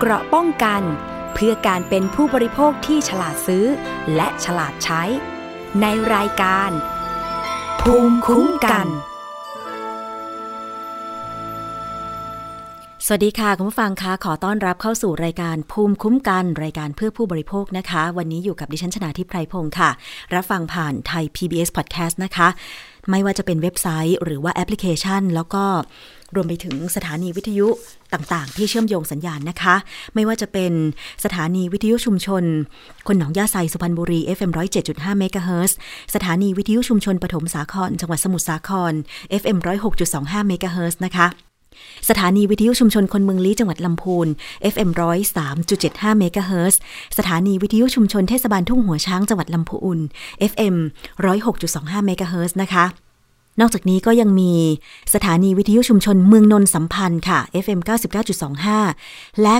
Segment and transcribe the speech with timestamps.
[0.00, 0.82] เกราะป้องกัน
[1.34, 3.64] เพื่อการเป็นผู้บริโภคที่ฉลาดซื้อ
[4.14, 5.02] และฉลาดใช้
[5.80, 6.70] ในรายการ
[7.80, 8.86] ภูมิคุ้มกัน
[13.06, 19.90] สวัสดีค่ะ คุณผู้ฟังคะขอต้อนรับเข้าสู่รายการภูมิคุ้มกัน รายการเพื่อผู้บริโภคนะคะ วันนี้อยู่กับดิฉันชนาทิพไพรพงศ์ค่ะ
[20.34, 22.48] รับฟังผ่านไทย PBS Podcast นะคะ
[23.10, 25.64] ไม่ว่าจะเป็นเว็บไซต์ หรือว่าแอปพลิเคชัน แล้วก็
[26.34, 27.68] รวมไปถึงสถานีวิทยุ
[28.14, 29.74] ต่างๆ ที่เชื่อมโยงสัญญาณนะคะ
[30.14, 30.72] ไม่ว่าจะเป็น
[31.24, 32.44] สถานีวิทยุชุมชน
[33.06, 34.50] คนหนองยาไซสุพรรณบุรี FM
[34.84, 35.76] 107.5เมกะเฮิรตซ์
[36.14, 38.92] สถานีวิทยุชุมชนปฐมสาคร จังหวัดสมุทรสาคร
[39.42, 39.58] FM
[40.02, 41.28] 106.25เมกะเฮิรตซ์นะคะ
[42.08, 44.28] สถานีวิทยุชุมชนคนเมืองลี้จังหวัดลำพูน
[44.72, 44.90] FM
[45.54, 46.80] 103.75เมกะเฮิรตซ์
[47.18, 49.98] สถานีวิทยุชุมชนเทศบาลทุ่งหัวช้างจังหวัดลำพูน
[50.52, 50.76] FM
[51.40, 52.84] 106.25เมกะเฮิรตซ์นะคะ
[53.60, 54.52] นอกจากนี้ก็ยังมี
[55.14, 57.80] สถานีวิทยุชุมชนเมืองนนสัมพันธ์ค่ะ FM
[58.60, 59.54] 99.25 และ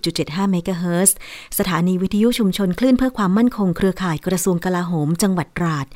[0.00, 1.16] 90.75 เมกะเฮิรตซ์
[1.58, 5.86] สถานีวิทยุชุมชนคลื่นเพื่อความมั่นคงเครือข่ายกระทรวงกลาโหม จังหวัดตราด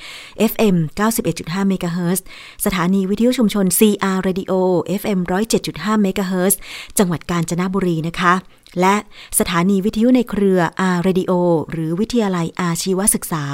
[0.51, 0.77] FM
[1.23, 2.25] 91.5 เมกะเฮิรตซ์
[2.65, 4.53] สถานีวิทยุชุมชน CR Radio
[5.01, 5.21] FM
[5.63, 6.59] 107.5 เมกะเฮิรตซ์
[6.99, 8.35] จังหวัดกาญจนบุรีนะคะ
[8.81, 8.97] และ
[9.39, 10.61] สถานีวิทยุในเครือ
[10.95, 11.33] R Radio
[11.71, 13.45] หรือวิทยาลัยอาชีวศึกษา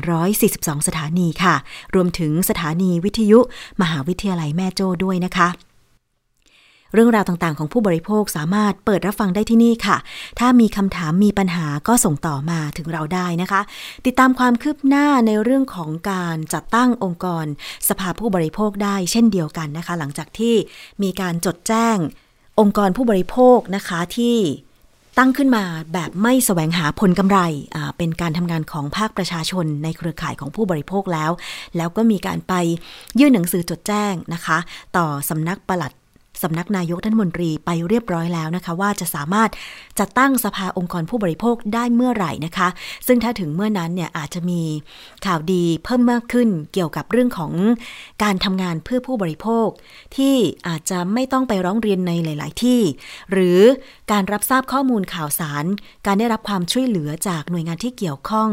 [0.00, 1.54] 142 สถานีค่ะ
[1.94, 3.38] รวมถึงสถานีวิทยุ
[3.82, 5.48] มหาวิทยาลัยแม่โจ้ด้วยนะคะ
[6.94, 9.96] เรื่องราวต่างๆ ของผู้บริโภคสามารถเปิดรับฟังได้ที่นี่ค่ะ
[10.38, 13.60] ถ้ามีคำถามมีปัญหาก็ส่งต่อมาถึงเราได้นะคะ
[14.06, 17.46] ติดตามความคืบหน้าในเรื่องของการจัดตั้งองค์กร
[17.88, 20.54] สภาผู้บริโภคได้เช่นเดียวกันนะคะ หลังจากที่
[21.02, 21.96] มีการจดแจ้ง
[22.60, 24.36] องค์กรผู้บริโภคนะคะที่
[25.18, 27.38] ตั้งขึ้นมาแบบไม่แสวงหาผลกำไร
[27.96, 31.30] เป็นการทำงานของภาคประชาชนในเครือข่ายของผู้บริโภคแล้ว
[31.76, 32.54] แล้วก็มีการไป
[33.18, 34.58] ยื่นหนังสือจดแจ้งนะคะ
[34.96, 35.92] ต่อสำนักปลัด
[36.42, 39.50] สำนักนายกรัฐมนตรีไปเรียบร้อยแล้วนะคะ ว่าจะสามารถ
[39.98, 42.68] จัดตั้งสภาองค์กรผู้บริโภคได้เมื่อไหร่นะคะ
[43.06, 44.62] ซึ่งถ้าถึงเมื่อนั้นเนี่ยอาจจะมี
[45.26, 47.52] ข่าวดีเพิ่มมากขึ้นเกี่ยวกับเรื่องของ
[48.22, 49.68] การทำงานเพื่อผู้บริโภค
[50.16, 50.34] ที่
[50.68, 52.80] อาจจะไม่ต้องไปร้องเรียนในหลาย ๆ ที่
[53.32, 53.60] หรือ
[54.12, 55.64] การรับทราบข้อมูลข่าวสาร
[56.06, 58.50] การได้รับความช่วยเหลือจากหน่วยงานที่เกี่ยวข้อง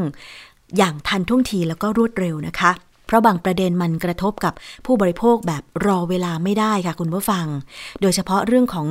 [0.78, 2.72] อย่างทันท่วงทีแล้วก็รวดเร็วนะคะ
[3.10, 4.54] เพราะบางประเด็นมันกระทบกับ
[4.86, 7.46] ผู้บริโภคแบบรอเวลาไม่ได้ค่ะคุณผู้ฟัง
[8.02, 8.88] โดยเฉพาะเรื่องของ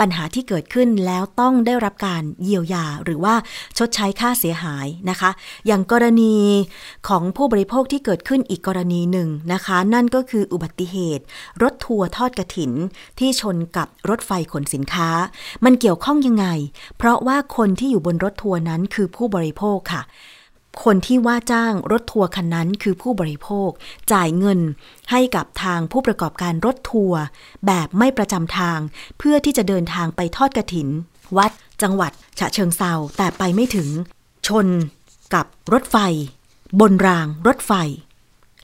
[0.00, 3.34] ปัญหาที่เกิดขึ้นแล้วต้องได้รับการเยียวยาหรือว่า
[3.78, 5.30] ชดใช้ค่าเสียหายนะคะ
[5.66, 6.36] อย่างกรณี
[7.08, 11.24] ของผู้บริโภคที่เกิดขึ้นอีกกรณีหนึ่งนะคะ นั่นก็คืออุบัติเหตุ
[11.62, 12.72] รถทัวร์ทอดกระถิน
[13.18, 15.10] ที่ชนกับรถไฟขนสินค้า
[15.64, 16.46] มันเกี่ยวข้องยังไง
[16.98, 20.02] เพราะว่าคนที่อยู่บนรถทัวร์นั้นคือผู้บริโภคค่ะ
[20.84, 23.70] คนที่ว่าจ้างรถทัวร์คันนั้นคือผู้บริโภค
[24.12, 24.60] จ่ายเงิน
[25.10, 27.20] ให้กับทางผู้ประกอบการรถทัวร์
[27.66, 28.78] แบบไม่ประจำทาง
[29.18, 30.88] เพื่อที่จะเดินทางไปทอดกระถิน
[31.36, 31.52] วัด
[31.82, 33.88] จังหวัด ฉะเชิงเซาแต่ไปไม่ถึง
[34.46, 34.66] ชน
[35.34, 35.96] กับรถไฟ
[36.80, 37.72] บนรางรถไฟ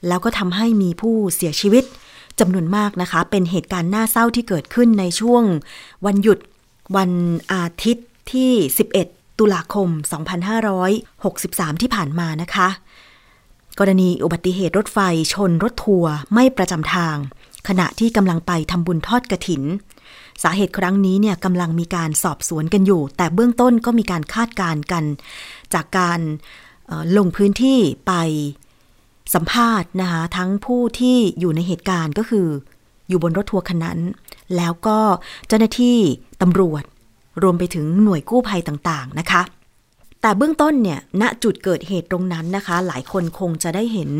[0.08, 1.84] แล้วก็ทำให้มีผู้เสียชีวิต
[2.40, 5.42] จำนวนมากนะคะ เป็นเหตุการณ์น่าเศร้าที่เกิดขึ้นในช่วง
[6.06, 6.38] วันหยุด
[6.96, 7.10] วัน
[7.52, 8.52] อาทิตย์ที่
[8.92, 9.88] 11 ตุลาคม
[11.24, 12.68] 2563 ที่ผ่านมานะคะ
[13.78, 14.98] กรณีอุบัติเหตุรถไฟ
[15.34, 17.16] ชนรถทัวร์ไม่ประจำทาง
[17.68, 19.62] ขณะที่กำลังไปทำบุญทอดกระถิน
[20.42, 25.04] สาเหตุครั้งนี้เนี่ยกำลังมีการสอบสวนกันอยู่ แต่เบื้องต้นก็มีการคาดการณ์กัน
[25.74, 26.20] จากการ
[27.16, 28.12] ลงพื้นที่ไป
[29.34, 32.46] สัมภาษณ์นะคะทั้งผู้ที่อยู่ในเหตุการณ์ก็คือ
[33.08, 33.98] อยู่บนรถทัวร์คันนั้น
[34.56, 34.98] แล้วก็
[35.48, 35.98] เจ้าหน้าที่
[36.42, 36.84] ตำรวจ
[37.42, 39.42] รวมไปถึงหน่วยกู้ภัยต่างๆนะคะ
[40.20, 44.10] แต่เบื้องต้นเนี่ยณจุดเกิดเหตุตรงนั้นนะคะ หลายคนคงจะได้เห็น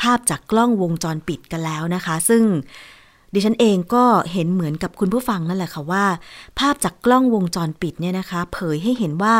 [0.00, 2.42] ภาพจากกล้องวงจรปิดกันแล้วนะคะ ซึ่ง
[3.34, 6.04] ดิฉันเองก็เห็นเหมือนกับคุณผู้ฟังนั่นแหละค่ะว่า
[6.58, 9.34] ภาพจากกล้องวงจรปิดเนี่ยนะคะ เผยให้เห็นว่า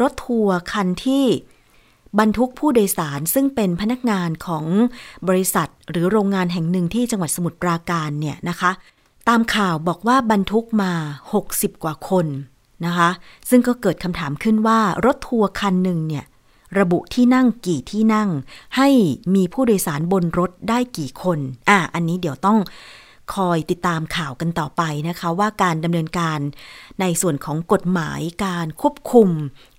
[0.00, 1.24] รถทัวร์คันที่
[2.18, 4.64] บรรทุกผู้โดยสารซึ่งเป็นพนักงานของ
[5.28, 8.70] บริษัทหรือโรงงานแห่งหนึ่งที่จังหวัดสมุทรปราการเนี่ยนะคะ
[9.28, 10.92] ตามข่าวบอกว่าบรรทุกมา
[11.34, 12.26] 60 กว่าคน
[12.86, 13.10] นะคะ
[13.50, 16.24] ซึ่งก็เกิดคำถามขึ้นว่ารถทัวร์คันหนึ่งเนี่ย
[16.78, 18.30] ระบุที่นั่งกี่ที่นั่ง
[18.76, 18.88] ให้
[19.34, 21.38] มีผู้โดยสารบนรถได้กี่คน
[21.68, 22.58] อะ อันนี้เดี๋ยวต้อง
[23.34, 26.38] คอยติดตามข่าวกันต่อไปนะคะ ว่าการดำเนินการ
[27.00, 29.28] ในส่วนของกฎหมายการควบคุม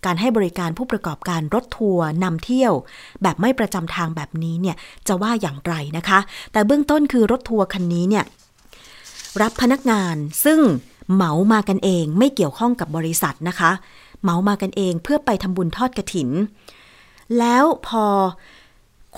[0.05, 2.73] การให้บริการผู้ประกอบการรถทัวร์นำเที่ยว
[3.21, 4.75] แบบไม่ประจำทางแบบนี้เนี่ย
[5.07, 6.19] จะว่าอย่างไรนะคะ
[6.51, 8.25] แต่เบื้องต้นคือรถทัวร์คันนี้เนี่ย
[9.41, 10.15] รับพนักงาน
[10.45, 10.59] ซึ่ง
[11.13, 13.71] เหมามากันเองไม่เกี่ยวข้องกับบริษัทนะคะ
[14.21, 16.29] เหมามากันเองเพื่อไปทำบุญทอดกระถิน
[17.37, 18.05] แล้วพอ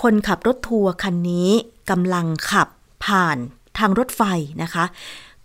[0.02, 1.50] คนขับรถทัวร์คันนี้
[1.90, 2.68] กำลังขับ
[3.04, 3.36] ผ่าน
[3.78, 4.22] ทางรถไฟ
[4.62, 4.84] นะคะ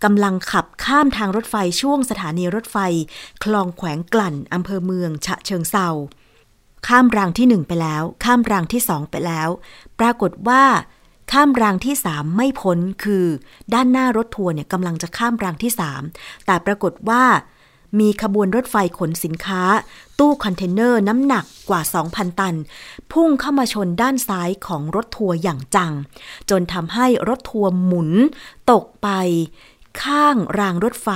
[0.04, 2.76] กำลังขับข้ามทางรถไฟช่วงสถานีรถไฟ
[3.44, 5.88] คลองแขวงกลั่นอำเภอเมือง ฉะเชิงเซา
[6.86, 9.48] ข้ามรางที่หนึ่งไปแล้ว ข้ามรางที่สองไปแล้ว
[10.00, 10.62] ปรากฏว่า
[11.32, 13.24] ข้ามรางที่สามไม่พ้นคือ
[13.74, 16.02] ด้านหน้ารถทัวร์เนี่ยกำลังจะข้ามรางที่สาม
[16.46, 17.24] แต่ปรากฏว่า
[18.00, 19.62] มีขบวนรถไฟขนสินค้า
[20.18, 22.56] ตู้คอนเทนเนอร์น้ำหนักกว่า 2,000 ตัน
[23.12, 25.92] พุ่งเข้ามาชนด้านซ้ายของรถทัวร์อย่างจัง
[26.50, 28.10] จนทำให้รถทัวร์หมุน
[28.70, 29.08] ตกไป
[30.02, 31.08] ข้างรางรถไฟ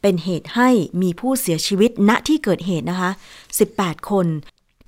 [0.00, 0.68] เป็นเหตุให้
[1.02, 3.10] มีผู้เสียชีวิตณที่เกิดเหตุนะคะ
[3.58, 4.26] 18 คน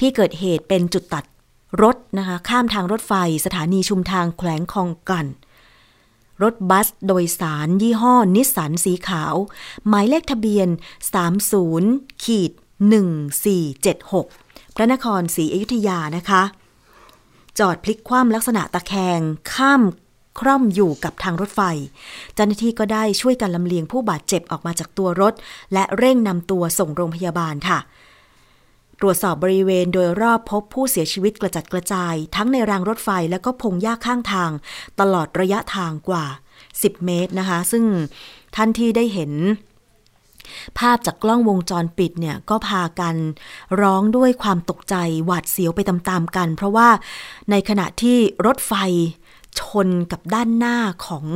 [0.01, 1.25] ที่เกิดเหตุเป็นจุดตัด
[1.83, 3.13] รถนะคะข้ามทางรถไฟ
[3.45, 5.27] สถานีชุมทางแขวงคลองกัน
[6.43, 9.35] รถบัสโดยสารยี่ห้อนิสสันสีขาว
[9.89, 10.69] หมายเลขทะเบียน
[11.47, 12.53] 30ขีด
[13.83, 16.43] 1476 พระนครศรีอยุธยานะคะ
[17.59, 19.21] จอดพลิกคว่ำลักษณะตะแคง
[19.55, 19.83] ข้าม
[20.41, 21.61] คร่อมอยู่กับทางรถไฟ
[22.35, 25.35] เจ้าหน้าที่ก็ได้ช่วยกันลำเลียงผู้บาดเจ็บออกมาจากตัวรถ
[25.73, 27.79] และเร่งนำตัวส่งโรงพยาบาลค่ะ
[29.00, 34.50] ตรวจสอบบริเวณโดยรอบพบผู้เสียชีวิตกระจัดกระจาย ทั้งในรางรถไฟและก็พงหญ้าข้างทาง
[35.00, 36.25] ตลอดระยะทางกว่า
[36.64, 37.85] 10 เมตรนะคะ ซึ่ง
[38.56, 39.32] ท่านที่ได้เห็น
[40.79, 43.14] ภาพจากกล้องวงจรปิดเนี่ยก็พากัน
[43.81, 44.94] ร้องด้วยความตกใจ
[45.25, 46.88] หวาดเสียวไปตามๆกัน เพราะว่า
[47.50, 48.73] ในขณะที่รถไฟ
[49.61, 50.76] ชนกับด้านหน้า
[51.06, 51.26] ของ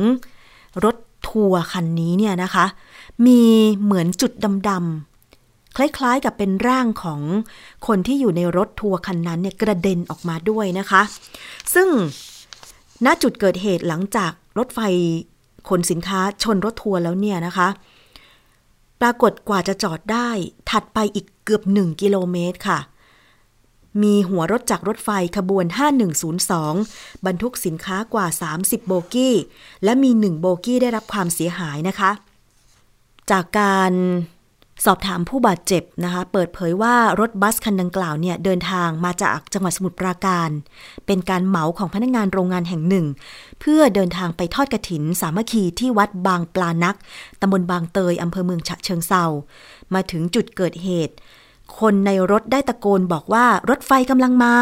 [0.83, 0.95] รถ
[1.27, 2.65] ทัวร์คันนี้เนี่ยนะคะ
[3.25, 3.41] มี
[3.83, 4.31] เหมือนจุด
[4.69, 5.14] ดำๆ
[5.77, 7.21] คล้ายๆกับเป็นร่างของ
[7.87, 11.01] คนที่อยู่ในรถทัวร์คันนั้นเนี่ยกระเด็นออกมาด้วยนะคะ
[11.73, 11.87] ซึ่ง
[13.05, 14.79] ณจุดเกิดเหตุหลังจากรถไฟ
[15.69, 17.67] ขนสินค้าชนรถทัวร์แล้วเนี่ยนะคะ
[19.01, 20.29] ปรากฏกว่าจะจอดได้
[20.71, 22.79] ถัดไปอีกเกือบ 1 กิโลเมตรค่ะ
[24.03, 25.65] มีหัวรถจากรถไฟขบวน
[26.45, 28.27] 5102 บรรทุกสินค้ากว่า
[28.57, 29.35] 30 โบกี้
[29.83, 32.11] และมี 1 โบกี้ได้รับความเสียหายนะคะ
[33.31, 33.93] จากการ
[34.83, 40.49] สอบถามผู้บาดเจ็บนะคะ เปิดเผยว่ารถบัสคันดังกล่าวเนี่ยเดินทางมาจากจังหวัดสมุทรปราการ
[41.05, 43.05] เป็นการเหมาของพนักงานโรงงานแห่งหนึ่ง
[43.59, 46.95] เพื่อเดินทางไปทอดกระถินสามัคคีที่วัดบางปลานัก
[47.41, 49.25] ตำบลบางเตยอำเภอเมืองฉะเชิงเซา
[49.93, 51.15] มาถึงจุดเกิดเหตุ
[51.79, 54.55] คนในรถได้ตะโกนบอกว่ารถไฟกำลังมา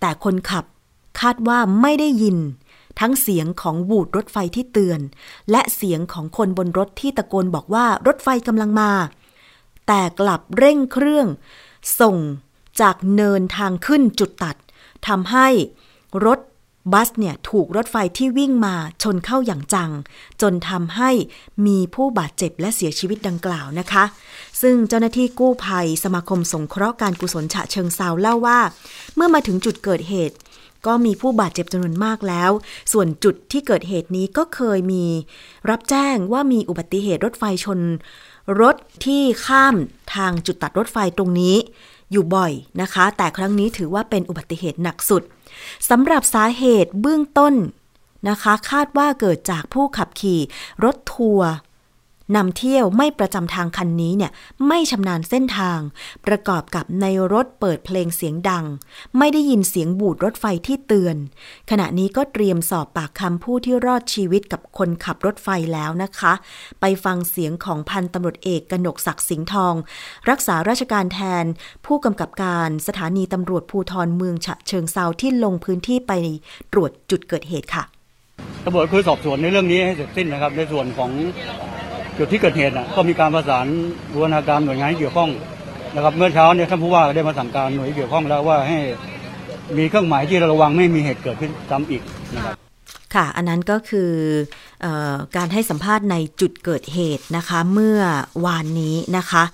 [0.00, 0.64] แต่คนขับ
[1.20, 2.38] คาดว่าไม่ได้ยิน
[3.00, 5.00] ทั้งเสียงของบูดรถไฟที่เตือน
[5.50, 8.90] และเสียงของคนบนรถที่ตะโกนบอกว่ารถไฟกำลังมา
[9.92, 11.26] แต่กลับเร่งเครื่อง
[12.00, 12.16] ส่ง
[12.80, 14.56] จากเนินทางขึ้นจุดตัด
[15.06, 15.48] ทำให้
[16.26, 16.38] รถ
[16.92, 19.90] บัสเนี่ยถูกรถไฟที่วิ่งมาชนเข้าอย่างจัง
[20.42, 21.10] จนทำให้
[21.66, 24.04] มีผู้บาดเจ็บและเสียชีวิตดังกล่าวนะคะ
[24.62, 28.60] ซึ่งเจ้าหน้าที่กู้ภัยสมาคมสงเคราะห์การกุศลฉะเชิงเซาเล่าว่า
[29.14, 30.36] เมื่อมาถึงจุดเกิดเหตุ
[30.86, 32.50] ก็มีผู้บาดเจ็บจำนวนมากแล้ว
[32.92, 35.04] ส่วนจุดที่เกิดเหตุนี้ก็เคยมี
[35.70, 37.80] รับแจ้งว่ามีอุบัติเหตุรถไฟชน
[38.60, 39.74] รถที่ข้าม
[40.14, 41.56] ทางจุดตัดรถไฟตรงนี้
[42.12, 45.22] อยู่บ่อยนะคะ แต่ครั้งนี้ถือว่าเป็นอุบัติเหตุหนักสุด
[45.90, 47.54] สำหรับสาเหตุเบื้องต้น
[48.28, 50.40] นะคะ คาดว่าเกิดจากผู้ขับขี่
[50.84, 51.50] รถทัวร์
[52.36, 54.32] นำเที่ยวไม่ประจำทางคันนี้เนี่ย
[54.68, 55.80] ไม่ชำนาญเส้นทาง
[56.26, 58.64] ประกอบกับในรถเปิดเพลงเสียงดัง
[59.18, 61.16] ไม่ได้ยินเสียงบูดรถไฟที่เตือน
[61.70, 66.32] ขณะนี้ก็เตรียมสอบปากคำผู้ที่รอดชีวิตกับคนขับรถไฟแล้วนะคะ
[66.80, 69.74] ไปฟังเสียงของพันตำรวจเอกกนกศักดิ์สิงห์ทอง
[70.30, 71.44] รักษาราชการแทน
[71.86, 76.12] ผู้กำกับการสถานีตำรวจภูธรเมืองฉะเชิงเซาที่ลงพื้นที่ไป
[76.72, 77.84] ตรวจจุดเกิดเหตุค่ะ
[78.64, 81.10] ตำรวจคือสอบสวนในเรื่องนี้ให้เสร็จสิ้นนะครับ ในส่วนของ
[82.22, 83.66] จุดที่เกิดเหตุก็มีการประสาน
[84.12, 85.30] บูรณาการหน่วยงานที่เกี่ยวข้อง
[85.94, 88.78] นะครับเมื่อเช้าเนี่ยท่านผู้ว่าได้มาสั่งการหน่วยเกี่ยวข้องแล้วว่าให้
[89.78, 92.02] มีเครื่องหมายที่ระวังไม่มีเหตุเกิดขึ้นซ้ำอีก
[92.36, 92.56] นะครับ
[93.14, 94.12] ค่ะ อันนั้นก็คือ
[94.84, 97.98] ออการให้สัมภาษณ์ในจุดเกิดเหตุนะคะ เมื่อ
[98.46, 99.44] วานนี้นะคะ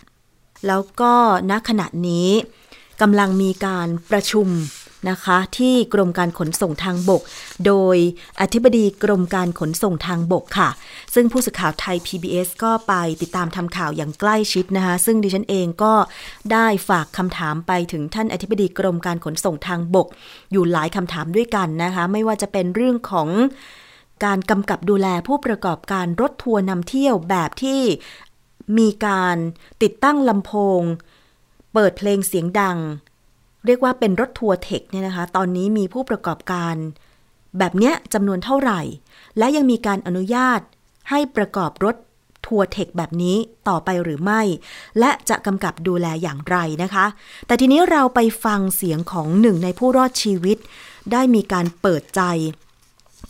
[0.67, 1.13] แล้วก็
[1.51, 2.29] ณขณะนี้
[3.03, 4.47] กำลังมีการประชุม
[5.11, 7.23] นะคะ ที่กรมการขนส่งทางบก
[7.67, 7.97] โดย
[8.41, 10.71] อธิบดีกรมการขนส่งทางบกค่ะ
[11.15, 15.95] ซึ่งผู้สื่อข่าวไทย PBS ก็ไปติดตามทำข่าวอย่างใกล้ชิดนะคะ ซึ่งดิฉันเองก็
[16.53, 20.09] ได้ฝากคำถามไปถึงท่านอธิบดีกรมการขนส่งทางบก
[20.53, 23.29] อยู่หลายคำถามด้วยกันนะคะ ไม่ว่าจะเป็นเรื่องของ
[24.25, 27.81] การกำกับดูแลผู้ประกอบการรถทัวร์นำเที่ยวแบบที่
[28.79, 29.37] มีการ
[29.83, 30.81] ติดตั้งลำโพง
[31.75, 32.79] เปิดเพลงเสียงดัง
[33.67, 36.75] เรียกว่าเป็นรถทัวร์เธคเนี่ยนะคะ ตอนนี้มีผู้ประกอบการ
[37.59, 38.81] แบบเนี้ยจำนวนเท่าไหร่
[39.39, 40.61] และยังมีการอนุญาต
[41.11, 41.97] ให้ประกอบรถ
[42.47, 43.37] ทัวร์เธคแบบนี้
[43.69, 44.43] ต่อไปหรือไม่
[44.99, 47.07] และจะกำกับดูแลอย่างไรนะคะ
[47.47, 50.59] แต่ทีนี้เราไปฟังเสียงของหนึ่งในผู้รอดชีวิต
[51.13, 52.23] ได้มีการเปิดใจ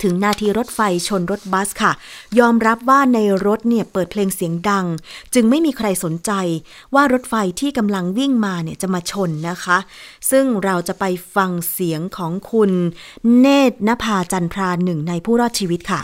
[0.03, 1.93] ถึงนาทีรถไฟชนรถบัสค่ะ
[2.39, 4.87] ยอมรับว่าในรถเนี่ยเปิดเพลงเสียงดัง
[5.35, 6.31] จึงไม่มีใครสนใจ
[6.95, 9.79] ว่ารถไฟที่กำลังวิ่งมาเนี่ยจะมาชนนะคะ
[10.31, 11.05] ซึ่งเราจะไป
[11.37, 12.71] ฟังเสียงของคุณ
[13.39, 16.01] เนตรนภาจันทราหนึ่งในผู้รอดชีวิตค่ะ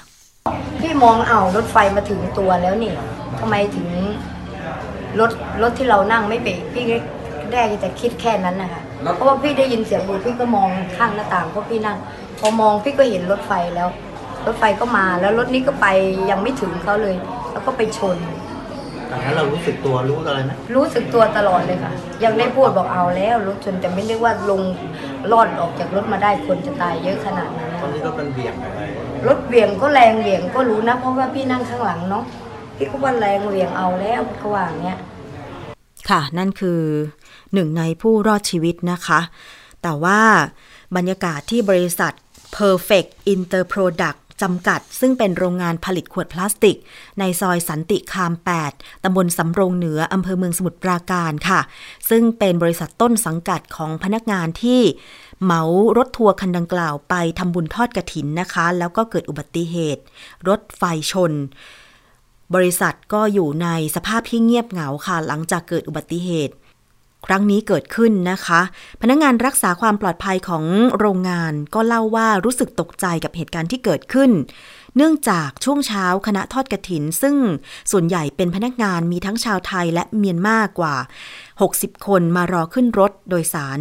[0.80, 2.92] พี่มองเอารถไฟมาถึงตัวแล้วนี่
[3.38, 3.88] ทำไมถึง
[5.20, 5.30] รถ
[5.62, 6.84] รถที่เรานั่งไม่เบรกพี่
[7.52, 8.82] แรกจะคิดแค่นั้นนะคะ
[9.16, 11.98] เพราะว่าพี่ได้ยินเสียงบูพี่ก็มองข้างหน้าต่างเพราะพี่นั่ง
[12.42, 13.88] พอมองพี่ก็เห็นรถไฟแล้ว
[14.46, 15.86] รถไฟก็มาแล้วรถนี้ก็ไป
[16.30, 17.16] ยังไม่ถึงเขาเลย
[17.52, 18.16] แล้วก็ไปชน
[19.10, 21.92] ตอนนั้นเรารู้สึกตัวรู้อะไรไหมรู้สึกตัวตลอดเลยค่ะ
[22.24, 24.62] ยังได้พูดบอกเอาแล้วรถชนแต่ไม่ได้ว่าลง
[25.32, 28.80] รอดออกจากรถมาได้คนจะตายเยอะขนาดนั้นตอนนี้ก็เป็นเบี่ยงอะไร
[29.26, 32.24] รถเบี่ยงก็แรงเบี่ยงก็รู้นะเพราะว่าพี่นั่งข้างหลังเนาะ
[32.76, 34.98] พี่ก็ว่าแรงเบี่ยงเอาแล้วเขาว่าอย่างเงี้ย
[36.10, 36.80] ค่ะนั่นคือ
[37.54, 39.20] หนึ่งในผู้รอดชีวิตนะคะ
[39.82, 40.20] แต่ว่า
[40.96, 42.12] บรรยากาศที่บริษัท
[42.56, 46.76] Perfect Interproduct จำกัด ซึ่งเป็นโรงงานผลิตขวดพลาสติก
[47.18, 48.32] ในซอยสันติคาม
[48.68, 51.60] 8 ตำบลสำโรงเหนือ อำเภอเมืองสมุทรปราการค่ะ
[52.10, 54.80] ซึ่งเป็นบริษัทต้นสังกัดของพนักงานที่
[55.42, 55.62] เหมา
[55.96, 60.02] รถทัวร์คันดังกล่าวไปทำบุญทอดกระถินนะคะ แล้วก็เกิดอุบัติเหตุ
[60.48, 60.82] รถไฟ
[61.12, 61.32] ชน
[62.54, 66.54] บริษัทก็อยู่ในสภาพที่เงียบเหงาค่ะ หลังจากเกิดอุบัติเหตุ
[67.26, 68.60] ครั้งนี้เกิดขึ้นนะคะ
[69.02, 70.64] พนักงานรักษาความปลอดภัยของ
[70.98, 74.30] โรงงานก็เล่าว่ารู้สึกตกใจกับเหตุการณ์ที่เกิดขึ้น
[74.96, 77.36] เนื่องจากช่วงเช้าคณะทอดกระถิน ซึ่ง
[77.90, 80.94] ส่วนใหญ่เป็นพนักงานมีทั้งชาวไทยและเมียนมากกว่า
[81.50, 83.78] 60 คนมารอขึ้นรถโดยสาร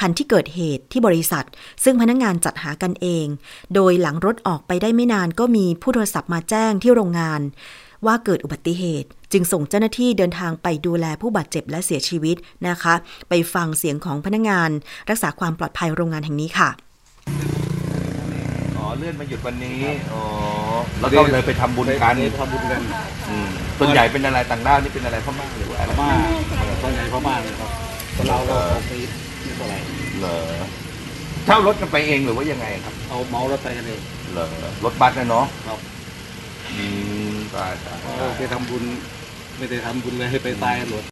[0.00, 1.46] คันที่เกิดเหตุที่บริษัท
[1.84, 3.26] ซึ่งพนักงานจัดหากันเอง
[3.74, 7.40] โดยหลังรถออกไปได้ไม่นานก็มีผู้โทรศัพท์มาแจ้งที่โรงงาน
[8.06, 12.36] ว่าเกิดอุบัติเหตุ จึงส่งเจ้าหน้าที่เดินทางไปดูแลผู้บาดเจ็บและเสียชีวิต
[12.68, 12.94] นะคะ
[13.28, 14.70] ไปฟังเสียงของพนักงาน
[15.10, 16.70] รักษาความปลอดภัยโรงงานแห่งนี้ค่ะ
[18.76, 19.80] อ๋อเลื่อนมาหยุดวันนี้
[20.12, 20.22] อ๋อ
[21.00, 22.80] แล้วก็เลยไปทำบุญกันไปทำบุญกัน
[23.28, 26.10] อืมส่วนใหญ่เป็นอะไรต่างด้าวนี่เป็นอะไรพม่าหรือว่าอะไรพม่า
[26.82, 27.70] ส่วนใหญ่พม่าเลยครับ
[28.16, 28.92] คนเราก็เอาไป
[29.42, 29.78] ไม่เท่าไหร่
[30.20, 30.36] เหรอ
[31.46, 34.00] เช่ารถกันไปเองหรือว่ายังไงครับ เอาเมารถไปกันเอง
[34.32, 34.46] เหรอ
[34.84, 35.78] รถบัสนะเนาะครับ
[36.76, 36.84] อื
[37.29, 37.72] ม ตาย
[38.36, 38.84] ไปทำบุญ
[39.58, 41.02] ไม่ได้ทำบุญเลยให้ไปตายหมด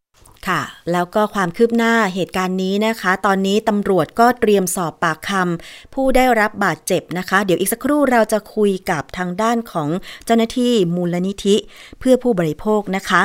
[0.49, 9.88] ค่ะ แล้วก็ความคืบหน้าเหตุการณ์นี้นะคะ ตอนนี้ตำรวจก็เตรียมสอบปากคำผู้ได้รับบาดเจ็บนะคะ เดี๋ยวอีกสักครู่เราจะคุยกับทางด้านของ
[10.25, 11.57] เจ้าหน้าที่มูลนิธิ
[11.99, 13.23] เพื่อผู้บริโภคนะคะ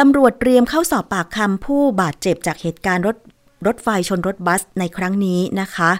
[0.00, 3.16] ตำรวจเตรียมเข้าสอบปากคำผู้บาดเจ็บจากเหตุการณ์รถ
[3.66, 5.90] รถไฟชนรถบัสในครั้งนี้นะคะ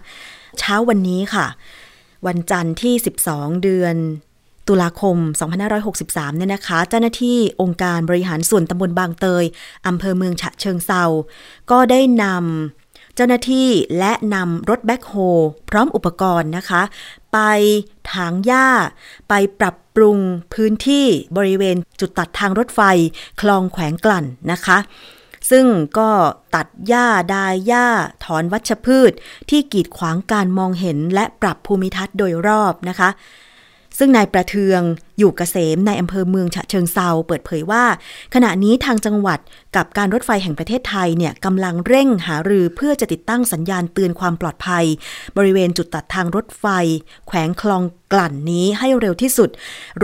[0.58, 1.46] เช้าวันนี้ค่ะ
[2.26, 2.94] วันจันทร์ที่
[3.28, 3.96] 12 เดือน
[4.68, 5.16] ตุลาคม
[5.78, 9.44] 2563 เนี่ยนะคะ เจ้าหน้าที่องค์การบริหารส่วนตำบลบางเตย
[9.86, 11.04] อำเภอเมืองฉะเชิงเซา
[11.70, 15.14] ก็ได้นำเจ้าหน้าที่และนำรถแบ็คโฮ
[15.70, 16.82] พร้อมอุปกรณ์นะคะ
[17.32, 17.38] ไป
[18.12, 18.68] ถางหญ้า
[19.28, 20.18] ไปปรับปรุง
[20.54, 22.80] พื้นที่บริเวณจุดตัดทางรถไฟ
[23.40, 24.78] คลองแขวงกลั่นนะคะ
[25.50, 25.66] ซึ่ง
[25.98, 26.10] ก็
[26.54, 27.86] ตัดหญ้าดายหญ้า
[28.24, 29.12] ถอนวัชพืช
[29.50, 33.08] ที่กีดขวางการมองเห็นและปรับภูมิทัศน์โดยรอบนะคะ
[34.04, 34.80] ซึ่งนายประเทือง
[35.18, 37.84] อยู่เกษมในอำเภอเมืองฉะเชิงเซาเปิดเผยว่า
[38.34, 39.38] ขณะนี้ทางจังหวัด
[39.76, 44.84] กับการรถไฟแห่งประเทศไทยเนี่ยกำลังเร่งหารือเพื่อจะติดตั้งสัญญาณเตือนความปลอดภัย
[45.36, 46.66] บริเวณจุดตัดทางรถไฟ
[47.26, 47.82] แขวงคลอง
[48.12, 49.50] กลั่นนี้ให้เร็วที่สุด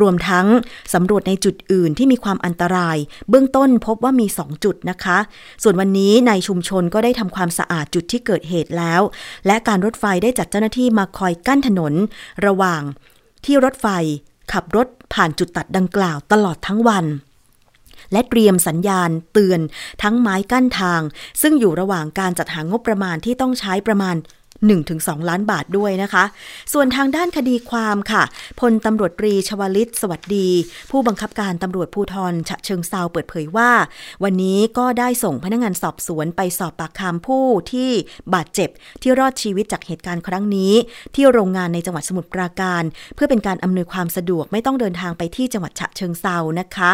[0.00, 0.46] รวมทั้ง
[0.94, 2.96] สำรวจในจุดอื่นที่มีความอันตราย
[3.30, 5.18] เบื้องต้นพบว่ามี 2 จุดนะคะ
[5.62, 9.00] ส่วนวันนี้ในชุมชนก็ได้ทำความสะอาดจุดที่เกิดเหตุแล้ว
[9.46, 11.92] และการรถไฟได้จัดเจ้าหน้าที่มาคอยกั้นถนน
[12.46, 12.84] ระหว่าง
[13.44, 13.86] ที่รถไฟ
[14.52, 17.06] ขับรถผ่านจุดตัดดังกล่าวตลอดทั้งวัน
[18.12, 19.60] และเตรียมสัญญาณเตือน
[20.02, 21.00] ทั้งไม้กั้นทาง
[21.42, 24.16] ซึ่งอยู่ระหว่างการจัดหางบประมาณที่ต้องใช้ประมาณ
[24.66, 26.24] 1-2 ล้านบาทด้วยนะคะ
[26.72, 28.22] ส่วนทางด้านคดีความค่ะ
[28.60, 30.48] พลตำรวจตรีชวลิต สวัสดี
[30.90, 33.70] ผู้บังคับการตำรวจภูธรฉะเชิงเซาเปิดเผยว่า
[34.24, 37.90] วันนี้ก็ได้ส่งพนักงานสอบสวนไปสอบปากคำผู้ที่
[38.34, 38.68] บาดเจ็บ
[39.02, 40.72] ที่รอดชีวิตจากเหตุการณ์ครั้งนี้
[41.14, 42.82] ที่โรงงานในจังหวัดสมุทรปราการ
[43.14, 46.92] เพื่อเป็นการอำนวยความสะดวกไม่ต้องเดินทางไปที่จังหวัดฉะเชิงเซานะคะ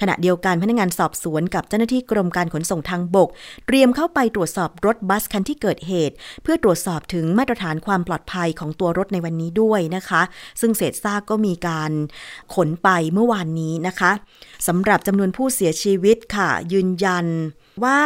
[0.00, 3.28] ขณะเดียวกันพนักงานสอบสวนกับเจ้าหน้าที่กรมการขนส่งทางบก
[3.66, 10.22] เตรียมเข้าไปตรวจสอบรถบัสคันที่เกิดเหตุ เพื่อตรวจสอบอบถึงมาตรฐานความปลอดภัยของตัวรถในวันนี้ด้วยนะคะ
[10.60, 11.92] ซึ่งเศษซากก็มีการ
[12.54, 14.10] ขนไปเมื่อวานนี้นะคะ
[14.66, 17.26] สำหรับจำนวนผู้เสียชีวิตค่ะ ยืนยัน
[17.84, 18.00] ว่า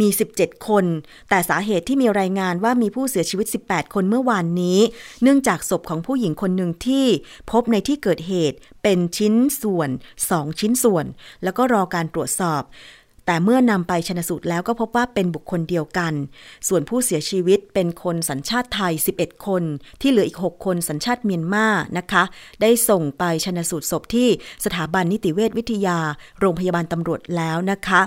[0.00, 0.08] มี
[0.38, 0.84] 17 คน
[1.28, 4.78] แต่สาเหตุที่มีรายงานว่ามีผู้เสียชีวิต 18 คนเมื่อวานนี้
[5.22, 7.06] เนื่องจากศพของผู้หญิงคนหนึ่งที่
[7.50, 9.90] พบในที่เกิดเหตุเป็นชิ้นส่วน
[10.24, 11.06] 2 ชิ้นส่วน
[11.44, 12.62] แล้วก็รอการตรวจสอบ
[13.26, 16.12] แต่เมื่อนำไปชนสูตรแล้วก็พบว่าเป็นบุคคลเดียวกัน
[16.68, 19.62] ส่วนผู้เสียชีวิตเป็นคนสัญชาติไทย 11 คน
[20.00, 21.66] ที่เหลืออีก 6 คนสัญชาติเมียนมา
[21.98, 22.22] นะคะ
[22.62, 24.28] ได้ส่งไปชนสูตรศพที่
[24.64, 25.98] สถาบันนิติเวชวิทยา
[26.40, 28.02] โรงพยาบาลตำรวจแล้วนะคะ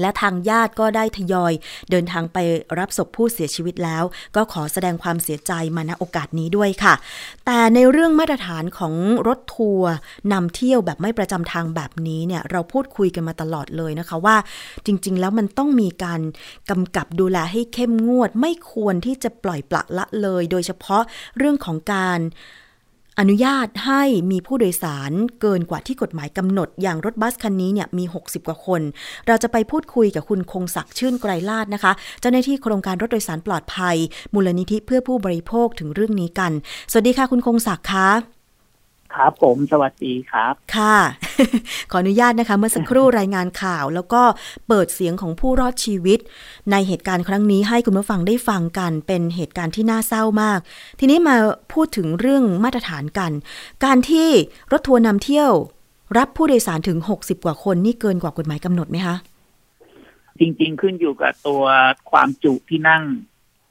[0.00, 1.52] และทางญาติก็ได้ทยอย
[1.90, 2.38] เดินทางไป
[2.78, 4.04] รับศพผู้เสียชีวิตแล้ว
[4.36, 6.94] ก็ขอแสดงความเสียใจมาณโอกาสนี้ด้วยค่ะ
[7.46, 8.94] แต่ในเรื่องมาตรฐานของ
[9.28, 9.92] รถทัวร์
[10.32, 14.36] นำเที่ยวแบบไม่ประจำทางแบบนี้เนี่ยเราพูดคุยกันมาตลอดเลยนะคะว่า
[14.86, 16.20] จริง ๆ แล้วมันต้องมีการ
[16.70, 21.02] กำกับดูแลให้เข้มงวด ไม่ควรที่จะปล่อยปละละเลย โดยเฉพาะ
[21.38, 22.20] เรื่องของการ
[23.20, 28.82] อนุญาตให้มีผู้โดยสารเกินกว่าที่กฎหมายกำหนด อย่างรถบัสคันนี้เนี่ยมี 60 กว่าคน
[29.26, 33.96] เราจะไปพูดคุยกับคุณคงศักดิ์ชื่นไกรลาดนะคะ เจ้าหน้าที่โครงการรถโดยสารปลอดภัย
[34.34, 36.52] มูลนิธิเพื่อผู้บริโภคถึงเรื่องนี้กัน
[36.90, 38.41] สวัสดีค่ะคุณคงศักดิ์คะ
[39.16, 40.98] ครับผมสวัสดีครับ ค่ะ
[41.90, 44.22] ขออนุญาตนะคะ เมื่อสักครู่รายงานข่าว แล้วก็
[44.68, 46.18] เปิดเสียงของผู้รอดชีวิต
[46.70, 50.58] ในเหตุการณ์ครั้งนี้ให้คุณผู้ฟังได้ฟังกัน เป็นเหตุการณ์ที่น่าเศร้ามาก
[51.00, 51.36] ทีนี้มา
[51.72, 53.32] พูดถึงเรื่องมาตรฐานกัน
[53.84, 54.28] การที่
[54.72, 55.50] รถทัวร์นำเที่ยว
[56.18, 59.16] รับผู้โดยสารถึง 60 กว่าคนนี่เกินกว่ากฎหมายกำหนดไหมคะ
[60.38, 61.62] จริง ๆ ขึ้นอยู่กับตัว
[62.10, 63.02] ความจุที่นั่ง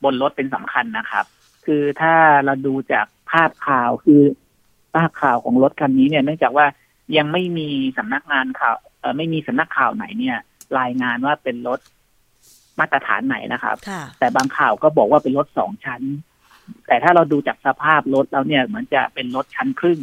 [0.04, 1.26] บนรถเป็นสำคัญนะครับ
[1.66, 2.14] คือถ้า
[2.46, 4.22] เราดูจากภาพข่าวคือ
[4.94, 6.66] ทราบข่าวของรถคันนี้เนี่ยเนื่องจากว่า
[7.18, 10.38] ยังไม่มีสำนักงานข่าวเออไม่มีสำนักข่าวไหนเนี่ย
[10.80, 11.80] รายงานว่าเป็นรถ
[12.80, 13.76] มาตรฐานไหนนะครับ
[14.20, 16.02] แต่บางข่าวก็บอกว่าเป็นรถสองชั้น
[16.88, 20.00] แต่ถ้าเราดูจากสภาพรถแล้วเนี่ยเหมือนจะเป็นรถชั้นครึ่ง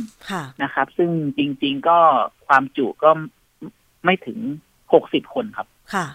[0.63, 1.99] นะครับ ซึ่งจริง ๆก็
[2.47, 3.11] ความจุก็
[4.05, 4.39] ไม่ถึง
[4.93, 6.07] หกสิบคนครับ ค่ะ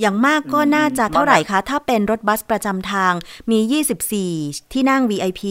[0.00, 3.12] อย่างมากก็น่าจะเท่าไหร่คะ ถ้าเป็นรถบัสประจำทาง
[3.50, 3.58] มี
[4.24, 5.42] 24 ที่นั่ง VIP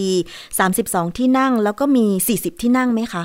[0.49, 3.23] 32 ที่นั่งแล้วก็มี 40 ที่นั่งไหมคะ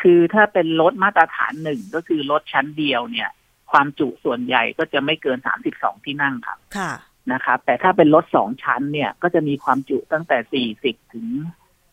[0.00, 3.30] คือถ้าเป็นรถมาตรฐานหนึ่งก็คือรถชั้นเดียวเนี่ย
[3.70, 5.38] ความจุส่วนใหญ่ก็จะไม่เกิน
[5.72, 6.92] 32 ที่นั่งครับค่ะ
[7.32, 11.26] นะครับแต่ถ้าเป็นรถสองชั้นเนี่ย ก็จะมีความจุตั้งแต่ 40 ถึง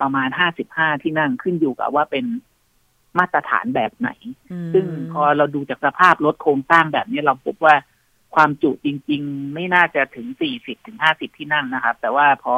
[0.01, 0.29] ประมาณ
[0.65, 2.25] 55 ที่นั่งขึ้นอยู่กับว่าเป็น
[3.19, 4.09] มาตรฐานแบบไหน
[4.73, 7.75] ซึ่งพอเราดูจากสภาพรถโครงสร้างแบบนี้เราพบว่า
[8.35, 12.55] ความจุจริง ๆ ไม่น่าจะถึง40ถึง50ที่นั่งนะครับ แต่ว่าพอ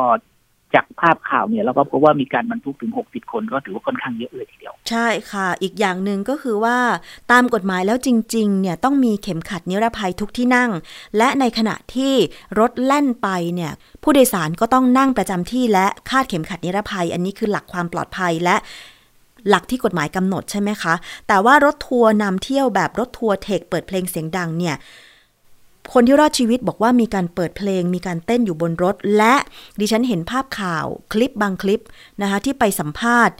[0.78, 6.78] จากภาพข่าวเนี่ยเราก็พบว่ามีการบรรทุกถึง 60 คนก็ถือว่าค่อนข้างเยอะเลยทีเดียว ใช่ค่ะ อีกอย่างหนึ่งก็คือว่า
[7.32, 10.72] ตามกฎหมายแล้วจริง ๆ เนี่ยต้องมีเข็มขัดนิรภัยทุกที่นั่ง
[11.18, 12.14] และในขณะที่
[12.60, 13.72] รถแล่นไปเนี่ย
[14.04, 18.56] ผู้โดยสารก็ต้องนั่งประจำที่และคาดเข็มขัดนิรภัย อันนี้คือหลักความปลอดภัยและ
[19.50, 20.94] หลักที่กฎหมายกำหนดใช่ไหมคะ
[21.28, 24.76] แต่ว่ารถทัวร์นำเที่ยวแบบรถทัวร์เธคเปิดเพลงเสียงดังเนี่ย
[25.94, 29.36] คนที่รอดชีวิตบอกว่ามีการเปิดเพลง มีการเต้นอยู่บนรถ และ
[29.80, 31.82] ดิฉันเห็นภาพข่าวคลิปบางคลิป
[32.22, 33.36] นะคะที่ไปสัมภาษณ์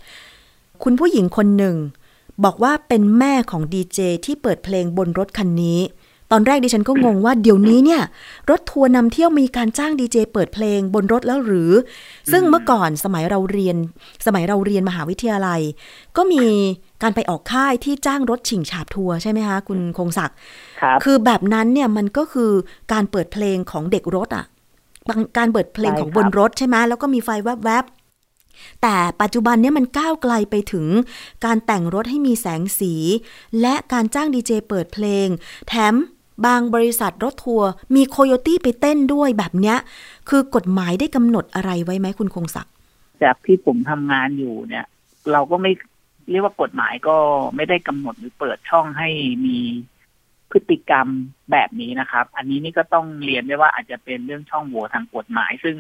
[0.84, 1.76] คุณผู้หญิงคนหนึ่ง
[2.44, 5.80] บอกว่าเป็นแม่ของดีเจที่เปิดเพลงบนรถคันนี้
[6.32, 8.02] ตอนแรกดิฉันก็งงว่าเดี๋ยวนี้เนี่ย
[8.50, 11.72] รถทัวร์นำเที่ยวมีการจ้างดีเจเปิดเพลงบนรถแล้วหรือ
[12.32, 13.78] ซึ่งเมื่อก่อนสมัยเราเรียน
[14.26, 15.62] สมัยเราเรียนมหาวิทยาลัย
[16.18, 16.44] ก็มี
[17.04, 20.38] การไปออกค่ายที่จ้างรถฉิงฉาบทัวร์ใช่ไหมคะคุณคงศักดิ์
[21.04, 22.52] คือแบบนั้นเนี่ยมันก็คือ
[22.92, 24.46] การเปิดเพลงของเด็กรถอะ
[25.38, 27.30] การเปิดเพลงของบนรถใช่ไหมแล้วก็มีไฟ
[27.66, 30.86] แวบๆแต่ปัจจุบันเนี่ยมันก้าวไกลไปถึง
[31.46, 32.94] การแต่งรถให้มีแสงสี
[33.62, 35.28] และการจ้างดีเจเปิดเพลง
[35.68, 35.94] แถม
[36.46, 39.78] บางบริษัทรถทัวร์มีโคโยตี้ไปเต้นด้วยแบบเนี้ย
[40.30, 42.74] คือกฎหมายได้กำหนดอะไรไว้ไหมคุณคงศักดิ์
[43.24, 44.86] จากที่ผมทำงานอยู่เนี่ย
[45.32, 45.72] เราก็ไม่
[46.32, 47.18] เรียกว่ากฎหมายก็
[47.56, 49.10] ไม่ได้กำหนดหรือเปิดช่องให้
[49.46, 49.58] มี
[50.52, 51.08] พฤติกรรม
[51.52, 55.78] แบบนี้นะครับ อันนี้นี่ก็ต้องเรียนได้ว่าอาจจะเป็นเรื่องช่องโหว่ทางกฎหมาย ซึ่ง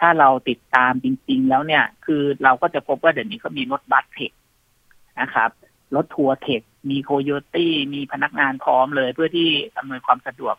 [0.00, 4.32] ถ้าเราติดตามจริง ๆ แล้วเนี่ย คือเราก็จะพบว่าเดี๋ยวนี้เขามีรถบัสเทค
[5.20, 5.50] นะครับ
[5.94, 10.56] รถทัวร์เทค มีโคโยตี้มีพนักงานพร้อมเลยเพื่อที่อำนวยความสะดวก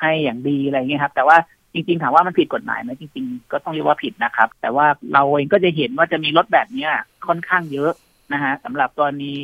[0.00, 1.36] ให้อย่างดีอะไรเงี้ยครับ แต่ว่า
[1.72, 6.92] จริงๆถามว่ามันผิดกฎหมายไหมจริง ๆ ก็ต้องเรียกว่าผิดนะครับ แต่ว่าเราเองก็จะเห็นว่าจะมีรถแบบเนี้ย
[7.26, 7.92] ค่อนข้างเยอะ
[8.32, 9.34] นะฮะสำหรับกรณี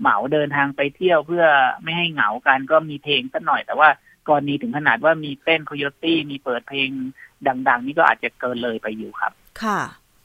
[0.00, 1.44] เหมาเดินทางไปเที่ยวเพื่อ
[1.82, 3.88] ไม่ให้เหงากันก็มีเพลงสักหน่อย แต่ว่า
[4.28, 6.88] กรณีถึงขนาดว่ามีเต้นโคโยตี้มีเปิดเพลง
[7.68, 9.32] ดัง ๆ นี่ก็อาจจะเกินเลยไปอยู่ครับ
[9.62, 9.80] ค่ะ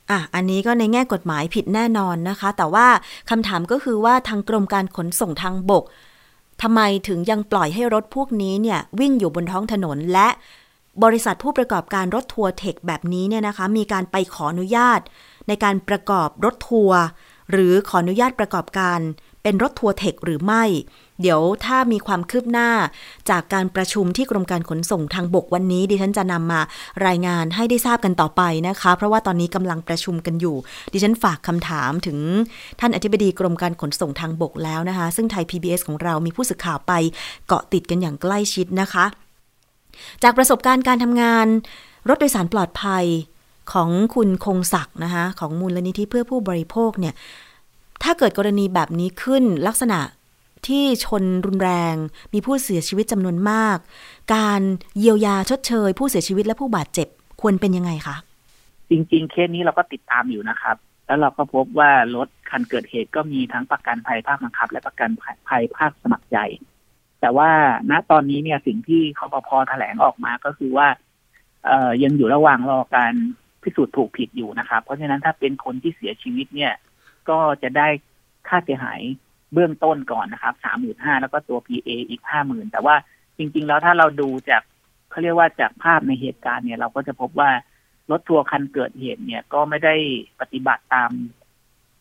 [0.10, 2.88] อะ อันนี้ก็ในแง่กฎหมายผิดแน่นอนนะคะ แต่ว่า
[3.30, 5.84] คำถามก็คือว่าทางกรมการขนส่งทางบก
[6.62, 10.28] ทำไมถึงยังปล่อยให้รถพวกนี้เนี่ยวิ่งอยู่บนท้องถนนและ
[11.04, 15.00] บริษัทผู้ประกอบการรถทัวร์เธคแบบนี้เนี่ยนะคะ มีการไปขออนุญาต
[15.48, 17.00] ในการประกอบรถทัวร์
[17.52, 19.00] หรือขออนุญาตประกอบการ
[19.44, 20.64] เป็นรถทัวร์เธคหรือไม่
[21.22, 22.70] เดี๋ยวถ้ามีความคืบหน้า
[23.30, 26.62] จากการประชุมที่กรมการขนส่งทางบกวันนี้ ดิฉันจะนำมา
[27.08, 30.56] รายงานให้ได้ทราบกันต่อไปนะคะ เพราะว่าตอนนี้กำลังประชุมกันอยู่
[30.94, 32.18] ดิฉันฝากคำถามถึง
[32.80, 36.94] ท่านอธิบดีกรมการขนส่งทางบกแล้วนะคะ ซึ่งไทย PBS ของเรามีผู้สื่อข่าวไป
[37.48, 39.06] เกาะติดกันอย่างใกล้ชิดนะคะ
[40.24, 41.48] จากประสบการณ์การทำงาน
[42.10, 43.06] รถโดยสารปลอดภัย
[43.74, 47.14] ของคุณคงศักดิ์นะคะของมูลนิธิเพื่อผู้บริโภคเนี่ย
[48.04, 50.00] ถ้าเกิดกรณีแบบนี้ขึ้นลักษณะ
[50.68, 51.96] ที่ชนรุนแรง
[52.34, 53.78] มีผู้เสียชีวิตจำนวนมาก
[54.36, 54.62] การ
[54.98, 57.08] เยียวยาชดเชย ผู้เสียชีวิตและผู้บาดเจ็บ
[57.42, 58.16] ควรเป็นยังไงคะ
[58.90, 60.78] จริง ๆ เคสนี้เราก็ติดตามอยู่นะครับ
[61.08, 65.10] แล้วเราก็พบว่ารถคันเกิดเหตุก็มีทั้งประกันภัยภาคบังคับ และประกัน
[65.48, 66.38] ภัยภาคสมัครใจ
[67.22, 67.50] แต่ว่า
[67.92, 70.88] ณตอนนี้เนี่ยสิ่งที่คอปพแถลงออกมาก็คือว่า
[71.66, 73.14] เอ่อยังอยู่ระหว่างรอการ
[73.64, 76.74] พิสูจน์ถูกผิดอยู่นะครับ เพราะฉะนั้นถ้าเป็นคนที่เสียชีวิตเนี่ย
[77.30, 77.88] ก็จะได้
[78.48, 79.00] ค่าเสียหาย
[79.54, 82.96] เบื้องต้นก่อนนะครับสามหมื่นห้าแล้วก็ตัว PA อีกห้าหมื่นแต่ว่า
[83.38, 84.62] จริง ๆ แล้วถ้าเราดูจาก
[85.10, 87.50] เขาเรียกว่าจากภาพในเหตุการณ์เนี่ย เราก็จะพบว่า
[88.12, 89.96] รถทัวร์คันเกิดเหตุเนี่ยก็ไม่ได้
[90.40, 91.12] ปฏิบัติตาม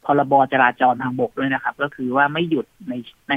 [0.05, 2.95] พรบจราจรทางบกด้วยนะครับ ก็คือว่าไม่หยุดใน
[3.29, 3.35] ใน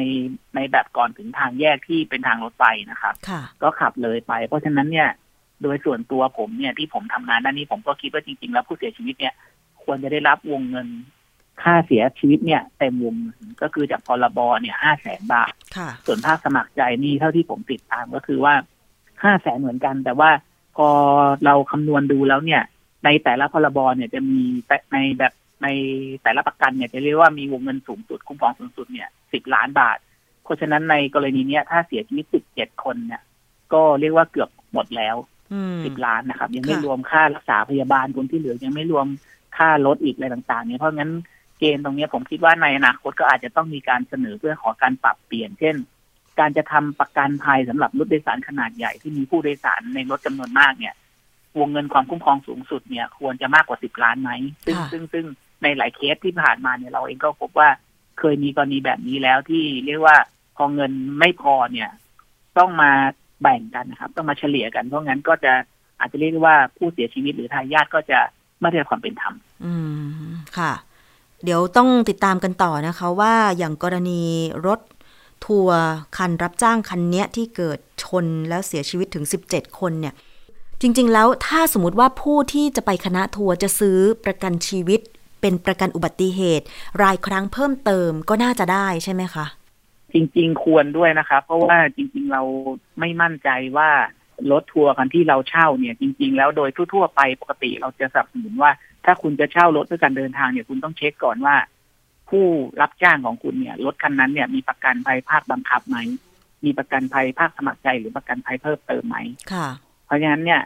[0.55, 5.09] ในแบบก่อนถึงทางแยกที่เป็นทางรถไฟนะครับค่ะก็ขับเลยไป เพราะฉะนั้นเนี่ย
[5.63, 9.33] โดยส่วนตัวผมเนี่ยที่ผมทำงานด้านนี้ผมก็คิดว่าจริง ๆ แล้วผู้เสียชีวิตเนี่ย
[9.83, 10.87] ควรจะได้รับวงเงิน
[11.61, 18.53] ค่าเสียชีวิตเนี่ยเต็มวงเงินก็คือจากพรบเนี่ยห้าแสนบาทค่ะส่วนภาคสมัครใจนี่เท่าที่ผมติดตามก็คือว่า
[19.23, 20.29] ห้าแสนเหมือนกัน แต่ว่า
[20.75, 20.87] พอ
[21.45, 22.61] เราคำนวณดูแล้วเนี่ย
[23.05, 25.67] ในแต่ละพรบเนี่ยจะมีแต่ในแบบใน
[26.23, 29.97] แต่ละประกันเนี่ยจะเรียกว่ามีวงเงินสูงสุดคุ้มครองสูงสุดเนี่ยสิบล้านบาท
[30.43, 33.21] เพราะฉะนั้นในกรณีเนี้ยถ้าเสียชีวิตสิบเจ็ดคนเนี่ย
[33.73, 35.40] ก็เรียกว่าเกือบหมดแล้วอืม
[35.85, 39.07] สิบล้านนะครับ ยังไม่ค่ะรวมค่ารักษาพยาบาลคนที่เหลือยังไม่รวม
[39.57, 41.11] ค่ารถอีกอะไรต่างๆ เนี่ยเพราะงั้น
[41.59, 45.75] เกณฑ์ตรงเนี้ยผมคิดว่าในอนาคตก็อาจจะต้องมีการเสนอเพื่อขอการปรับเปลี่ยน เช่น
[46.39, 50.95] การจะทำประกันภัยสำหรับรถโดยสารขนาดใหญ่ที่มีผู้โดยสารในรถจำนวนมากเนี่ย
[51.59, 54.31] วงเงินความคุ้มครองสูงสุดเนี่ย ควรจะมากกว่าสิบล้านไหม
[54.65, 55.25] ซึ่งค่ะซึ่งซึ่ง
[55.63, 57.69] ในหลายเคสที่ผ่านมาเนี่ยเราเองก็พบว่า
[58.19, 60.17] เคยมีกรณีแบบนี้แล้วที่เรียกว่า
[60.55, 61.89] พอเงินไม่พอเนี่ย
[62.57, 62.91] ต้องมา
[63.41, 65.53] แบ่งกันนะครับ ต้องมาเฉลี่ยกันเพราะงั้นก็จะ
[65.99, 68.19] อาจจะเรียกว่าผู้เสียชีวิตหรือทายาทก็จะ
[68.59, 69.33] ไม่ได้ความเป็นธรรม
[69.65, 69.73] อื
[70.27, 70.73] ม ค่ะ
[71.43, 74.23] เดี๋ยวต้องติดตามกันต่อนะคะว่าอย่างกรณี
[74.67, 74.79] รถ
[75.45, 75.81] ทัวร์
[76.17, 80.13] คันรับจ้างคันเนี้ยที่เกิดชนแล้วเสียชีวิตถึง 17 คนเนี่ย
[80.81, 84.99] จริง ๆ แล้วถ้าสมมติว่าผู้ที่จะไปคณะทัวร์จะซื้อประกันชีวิต
[85.41, 86.65] เป็นประกันอุบัติเหตุ
[87.03, 89.45] รายครั้งเพิ่มเติมก็น่าจะได้ใช่ไหมคะ
[90.13, 92.41] จริง ๆ ควรด้วยนะครับ เพราะว่าจริง ๆ เรา
[92.99, 93.89] ไม่มั่นใจว่า
[94.51, 98.71] รถทัวร์กันที่เราเช่าเนี่ย จริง ๆ แล้วโดยทั่วๆไปปกติเราจะสนับสนุนว่า
[99.05, 101.55] ถ้าคุณจะเช่ารถเพื่อการเดินทางเนี่ยคุณต้องเช็คก่อนว่า
[102.29, 102.45] ผู้
[102.81, 105.97] รับจ้างของคุณเนี่ยรถคันนั้นเนี่ยมีประกันภัยภาคบังคับไหม
[106.65, 109.17] มีประกันภัยภาคสมัครใจหรือประกันภัยเพิ่มเติมไหม
[109.51, 109.67] ค่ะ
[110.05, 110.61] เพราะฉะนั้นเนี่ย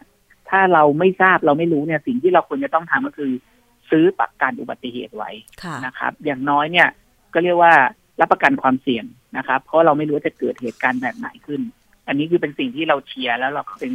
[0.50, 3.32] ถ้าเราไม่ทราบเราไม่รู้เนี่ย สิ่งที่เราควรจะต้องทำก็คือ
[3.92, 5.32] ซื้อประกันอุบัติเหตุไว้
[5.64, 6.88] ค่ะนะครับ อย่างน้อยเนี่ย
[7.34, 7.74] ก็เรียกว่า
[8.22, 9.06] รับประกันความเสี่ยง
[9.38, 11.62] นะครับ เพราะเราไม่รู้จะเกิดเหตุการณ์แบบไหนขึ้น
[12.08, 13.92] อันนี้คือเป็นสิ่งที่เราเชียร์แล้วเราเป็น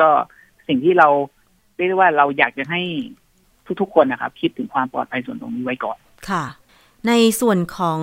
[0.00, 0.08] ก็
[0.68, 1.08] สิ่งที่เรา
[1.76, 2.80] เรียกว่าเราอยากจะให้
[3.80, 5.98] ทุกๆคนนะครับ คิดถึงความปลอดภัยส่วนตรงนี้ไว้ก่อน
[6.28, 6.44] ค่ะ
[7.06, 8.00] ในส่วนของ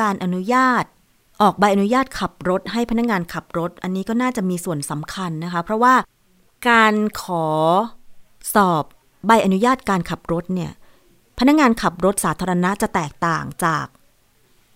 [0.00, 0.84] การอนุญาต
[1.42, 5.94] ออกใบอนุญาตขับรถให้พนักงานขับรถ อันนี้ก็น่าจะมีส่วนสำคัญนะคะ เพราะว่า
[6.68, 7.46] การขอ
[8.54, 8.84] สอบ
[9.26, 10.72] ใบอนุญาตการขับรถเนี่ย
[11.38, 13.86] พนักงานขับรถสาธารณะจะแตกต่างจาก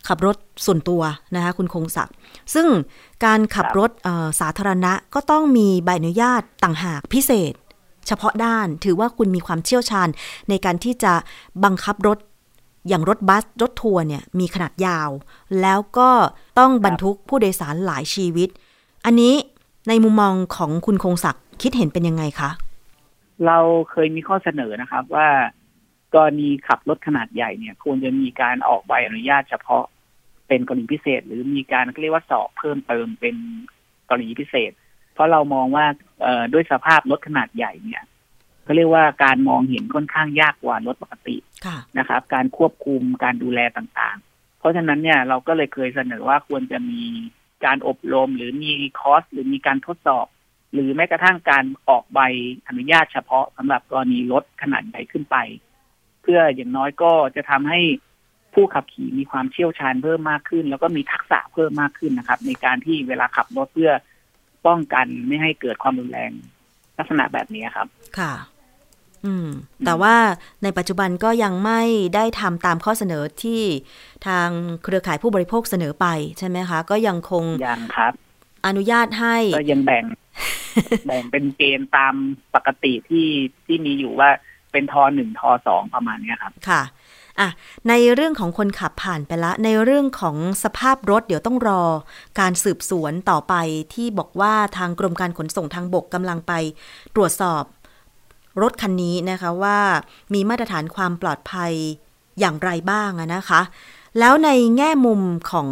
[0.09, 1.03] ขับรถส่วนตัว
[1.35, 2.15] นะคะคุณคงศักดิ์
[2.55, 2.67] ซึ่ง
[3.25, 7.53] การขับรถเอ่อสาธารณะก็ต้องมีใบอนุญาตต่างหากพิเศษ
[8.07, 10.09] เฉพาะด้านถือว่าคุณมีความเชี่ยวชาญ
[10.49, 11.13] ในการที่จะ
[11.65, 12.19] บังคับรถ
[12.89, 15.11] อย่างรถบัสรถทัวร์เนี่ยมีขนาดยาว
[15.61, 16.11] แล้วก็
[16.59, 18.49] ต้องบรรทุกผู้โดยสารหลายชีวิต
[19.05, 19.35] อันนี้
[19.89, 22.51] ในมุมมองของคุณคงศักดิ์คิดเห็นเป็นยังไงคะ
[23.47, 23.59] เรา
[23.91, 25.29] เคยมีข้อเสนอนะครับว่า
[26.15, 29.85] กรณีขับรถขนาดใหญ่เนี่ยควรจะมีการออกใบอนุญาตเฉพาะ
[30.49, 33.37] เป็นกรณีพิเศษ หรือมีการเรียกว่าสอบเพิ่มเติมเป็น
[34.09, 34.73] กรณีพิเศษ
[35.15, 35.87] เพราะเรามองว่า
[36.23, 38.05] เอ่อด้วยสภาพรถขนาดใหญ่เนี่ย
[38.65, 47.03] เขาเรียกว่าการมองเห็นค่อนข้างยากกว่ารถปกติค่ะนะครับ การควบคุมการดูแลต่างๆ เพราะฉะนั้นเนี่ยเราก็เลยเคยเสนอว่าควรจะมี
[47.65, 50.27] การอบรมหรือมีคอร์สหรือมีการทดสอบ
[50.73, 52.21] หรือแม้กระทั่งการออกใบ
[52.69, 55.37] อนุญาตเฉพาะสำหรับกรณีรถขนาดใหญ่ขึ้นไป
[56.23, 57.81] เพื่ออย่างน้อยก็จะทำให้
[58.57, 63.93] ผู้ขับขี่มีความเชี่ยวชาญเพิ่มมากขึ้น แล้วก็มีทักษะเพิ่มมากขึ้นนะครับ ในการที่เวลาขับรถเพื่อ
[64.67, 66.31] ป้องกันไม่ให้เกิดความรุนแรง
[66.99, 67.87] ลักษณะแบบนี้ครับ
[68.19, 68.33] ค่ะ
[69.25, 69.49] ออืม
[69.87, 70.15] แต่ว่า
[70.63, 71.83] ในปัจจุบันก็ยังไม่
[72.15, 73.63] ได้ทำตามข้อเสนอที่
[74.27, 74.49] ทาง
[74.83, 76.07] เครือข่ายผู้บริโภคเสนอไป
[76.39, 78.13] ใช่ไหมคะ ก็ยังคงยังครับ
[78.67, 80.05] อนุญาตให้ก็ยังแบ่ง
[81.07, 82.15] แบ่งเป็นเกณฑ์ตาม
[82.55, 83.29] ปกติที่
[83.67, 84.31] ที่มีอยู่ว่า
[84.73, 86.83] เป็นทอหนึ่งทอสองประมาณเนี้ยครับ ค่ะ
[87.41, 87.49] อะ
[87.89, 91.83] ในเรื่องของคนขับผ่านไปละ ในเรื่องของสภาพรถเดี๋ยวต้องรอ
[92.41, 93.55] การสืบสวนต่อไป
[93.95, 96.53] ที่บอกว่าทางกรมการขนส่งทางบกกำลังไป
[97.15, 97.63] ตรวจสอบ
[98.63, 99.79] รถคันนี้นะคะว่า
[100.35, 101.73] มีมาตรฐานความปลอดภัย
[102.41, 103.61] อย่างไรบ้างนะคะ
[104.19, 105.21] แล้วในแง่มุม
[105.51, 105.69] ของ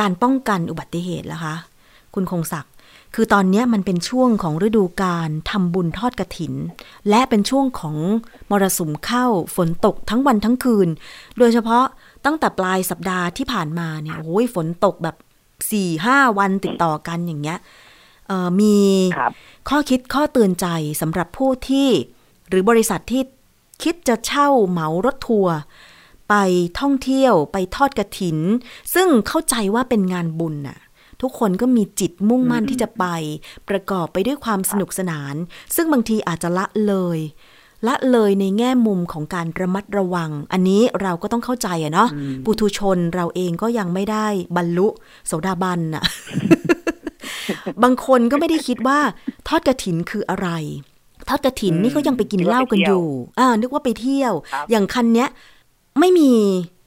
[0.00, 1.54] การป้องกันอุบัติเหตุล่ะคะ
[2.14, 2.71] คุณคงศักดิ์
[3.14, 6.54] คือตอนเนี้ยมันเป็นช่วงของฤดูการทำบุญทอดกระถิน
[7.10, 7.96] และเป็นช่วงของ
[8.50, 10.88] มรสุมเข้าฝนตกทั้งวันทั้งคืน
[11.38, 11.84] โดยเฉพาะ
[12.24, 15.16] ตั้งแต่ปลายสัปดาห์ที่ผ่านมาเนี่ยโอ้ยฝนตกแบบ
[15.70, 17.58] สี่ห้าวันติดต่อกันอย่างเงี้ย
[18.28, 18.76] เอ่อมี
[19.18, 19.32] ครับ
[19.68, 20.66] ข้อคิดข้อเตือนใจ
[21.00, 21.88] สำหรับผู้ที่
[22.48, 23.22] หรือบริษัทที่
[23.82, 25.56] คิดจะเช่าเหมารถทัวร์
[26.28, 26.34] ไป
[26.80, 28.38] ท่องเที่ยวไปทอดกระถิน
[28.94, 30.78] ซึ่งเข้าใจว่าเป็นงานบุญน่ะ
[31.22, 33.04] ทุกคนก็มีจิตมุ่งมั่นอืมที่จะไป
[33.68, 35.34] ประกอบไปด้วยความสนุกสนาน
[35.76, 37.18] ซึ่งบางทีอาจจะละเลย
[37.88, 44.88] ละเลยในแง่มุมของการระมัดระวัง อันนี้เราก็ต้องเข้าใจอะเนาะอืมปุถุชนเราเองก็ยังไม่ได้บรรลุ
[45.26, 46.04] โสดาบันน่ะ
[47.82, 48.98] บางคนก็ไม่ได้คิดว่า
[49.48, 50.48] ทอดกระถินคืออะไร
[51.28, 53.06] ทอดกระถินอืมนี่ก็ยังไปกินเหล้ากันอยู่
[53.38, 55.28] อ่า นึกว่าไปเที่ยวครับอย่างคันเนี้ย
[56.00, 56.32] ไม่มี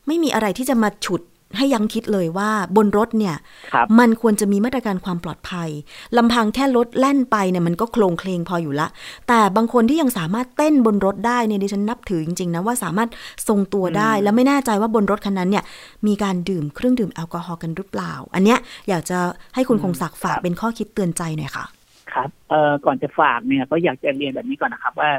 [0.07, 1.21] ไม่มีอะไรที่จะมาฉุด
[1.57, 3.35] ให้ยังคิดเลยว่าบนรถเนี่ย
[3.73, 5.69] ครับมันควรจะมีมาตรการความปลอดภัย
[6.17, 8.87] ลำพังแค่รถแล่นไปเนี่ยมันก็โครงเคลงพออยู่ละ
[9.27, 13.09] แต่บางคนที่ยังสามารถเต้นบนรถได้เนี่ยดิฉันนับถือจริงๆนะว่าสามารถ
[13.47, 15.63] ทรงตัวได้อืมแล้วไม่แน่ใจว่าบนรถคันนั้นเนี่ย
[16.07, 19.17] มีการดื่มเครื่องดื่มแอลกอฮอล์กันหรือเปล่า อันเนี้ยอยากจะ
[19.55, 21.65] ให้คุณคงศักดิ์ฝากเป็นข้อคิดเตือนใจหน่อยค่ะ
[22.13, 25.11] ครับเอ่อก่อนจะฝากเนี่ยก็อยากจะเรียนแบบนี้ก่อนนะครับ ว่า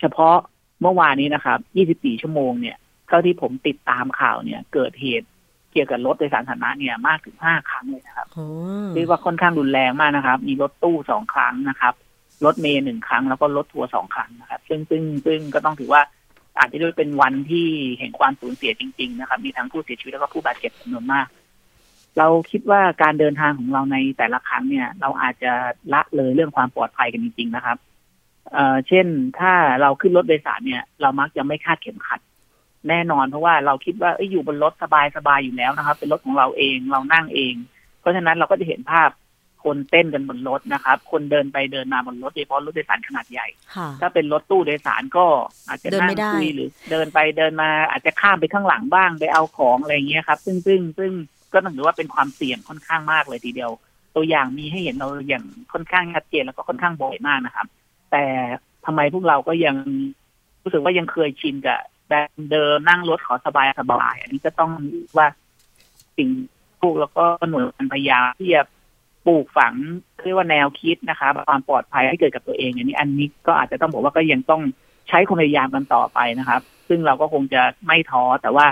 [0.00, 0.36] เฉพาะ
[0.82, 1.58] เมื่อวานนี้นะครับ
[1.90, 2.76] 24 ชั่วโมงเนี่ย
[3.08, 5.28] เท่าที่ผมติดตามข่าวเนี่ย เกิดเหตุ
[5.76, 8.46] เกี่ยวกับรถโดยสารสาธารณะเนี่ยมากถึง5ครั้งเลยนะครับโอ้
[8.94, 11.94] เรียกว่าค่อนข้างรุนแรงมากนะครับ มีรถตู้สองครั้งนะครับ
[12.44, 16.02] รถเมย์หนึ่งครั้งแล้วก็รถทัวร์สองครั้งนะครับ ซึ่งซึ่งซึ่งก็ต้องถือว่า
[16.58, 17.66] อาจจะด้วยเป็นวันที่
[17.98, 21.26] แห่งความสูญเสียจริง ๆ นะครับ มีทั้งผู้เสียชีวิตแล้วก็ผู้บาดเจ็บจำนวนมาก
[22.18, 25.52] เราคิดว่าการเดินทางของเราในแต่ละครั้งเนี่ย เราอาจจะ
[25.92, 27.78] ละเลยเรื่องความปลอดภัยกันจริง ๆ นะครับ
[28.52, 29.06] เอ่อ เช่น
[29.38, 32.20] ถ้าเราขึ้นรถโดยสารเนี่ย เรามักจะไม่คาดเข็มขัด
[32.88, 37.54] แน่นอน เพราะว่าเราคิดว่าเอ้ยอยู่บนรถสบายสบายๆอยู่แล้วนะครับ เป็นรถของเราเองเรานั่งเอง
[38.00, 39.10] เพราะฉะนั้นเราก็จะเห็นภาพ
[39.64, 43.46] คนเต้นกันบนรถนะครับ คนเดินไปเดินมาบนรถโดยเฉพาะรถโดยสารขนาดใหญ่
[43.76, 45.26] ค่ะถ้าเป็นรถตู้โดยสารก็
[45.68, 51.12] อาจจะเดินนั่งไม่ได้คุยหรือเดินไปเดินมาอาจจะข้ามไปข้างหลังบ้างไปเอาของอะไรอย่างเงี้ยครับ ซึ่งซึ่งซึ่ง
[51.52, 53.70] ก็ต้องถือว่าเป็นความเสี่ยงค่อนข้างมากเลยทีเดียว
[54.16, 57.66] ตัวอย่างมีให้เห็นเราอย่างค่อนข้างชัดเจนแล้วก็ค่อนข้างบ่อยมากนะครับ
[58.12, 58.24] แต่
[58.86, 59.76] ทำไมพวกเราก็ยัง
[60.62, 64.72] รู้สึกว่ายังเคยชินกับ แบบเดิมนั่งรถขอสบายสบาย อันนี้ก็ต้อง
[65.16, 65.28] ว่า
[66.16, 66.28] สิ่ง
[66.80, 68.62] พวกแล้วก็หน่วยงานพยายามที่จะ
[69.26, 69.74] ปลูกฝัง
[70.22, 74.62] เรียกว่าแนวคิดนะครับความปลอดภัยให้เกิดกับตัวเองอันนี้ อันนี้ก็อาจจะต้องบอกว่าก็ยังต้อง
[75.08, 78.66] ใช้ความพยายามกันต่อไปนะครับ ซึ่งเราก็คงจะไม่ท้อแต่ว่า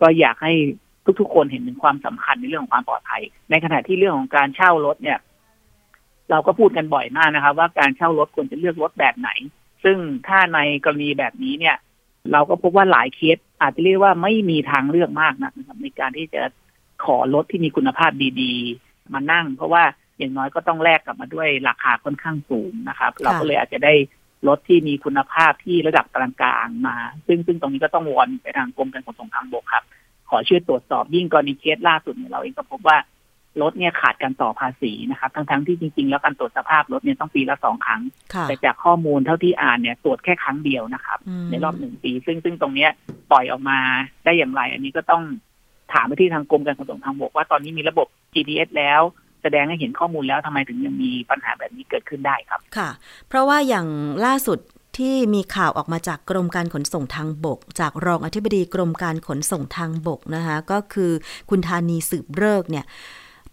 [0.00, 0.52] ก็อยากให้
[1.20, 5.18] ทุกๆ คนเห็นถึงความสำคัญในเรื่องของความปลอดภัย ในขณะที่เรื่องของการเช่ารถเนี่ย
[6.30, 9.30] เราก็พูดกันบ่อยมากนะครับ ว่าการเช่ารถควรจะเลือกรถแบบไหน
[9.84, 9.96] ซึ่ง
[10.26, 11.76] ถ้าในกรณีแบบนี้เนี่ย
[12.32, 16.42] เราก็พบว่าหลายเคสอาจจะเรียกว่าไม่มีทางเลือกมากนะครับในการที่จะ
[17.04, 18.12] ขอรถที่มีคุณภาพ
[18.42, 19.82] ดีๆ มานั่ง เพราะว่า
[20.18, 23.94] อย่างน้อยก็ต้องแลกกลับมาด้วยราคาค่อนข้างสูงนะครับ เราก็เลยอาจจะได้
[24.48, 29.84] รถที่มีคุณภาพที่ระดับกลางๆมา ซึ่งซึ่งตรงนี้ก็ต้องวอนไปทางกรมการขนส่งทางบกครับ
[30.30, 32.96] ขอช่วยตรวจสอบยิ่งกรณีเคสล่าสุดเนี่ยเราเองก็พบว่า
[33.62, 38.02] รถเนี่ยขาดการต่อภาษีนะครับทั้งๆที่จริง ๆ แล้วการตรวจสภาพรถเนี่ยต้องปีละสองครั้ง
[38.34, 42.90] ค่ะแต่จากข้อมูลเท่าที่อ่านเนี่ยตรวจแค่ครั้งเดียวนะครับอืมในรอบหนึ่งปี ซึ่งซึ่งตรงเนี้ย
[43.30, 43.78] ปล่อยออกมา
[44.24, 45.22] ได้อย่างไร อันนี้ก็ต้อง
[45.92, 49.00] ถามไปที่ทางกรมการขนส่งทางบกว่าตอนนี้มีระบบ GPS แล้ว
[49.42, 52.90] แสดงให้เห็นข้อมูลแล้วทำไมถึงยังมีปัญหาแบบนี้เกิดขึ้นได้ครับค่ะ
[53.28, 53.86] เพราะว่าอย่าง
[54.26, 54.58] ล่าสุด
[54.98, 61.12] ที่มีข่าวออกมาจากกรมการขนส่งทางบก จากรองอธิบดีกรมการขนส่งทางบกนะคะก็คือ
[61.50, 62.84] คุณธานีสืบเลิกษ์เนี่ย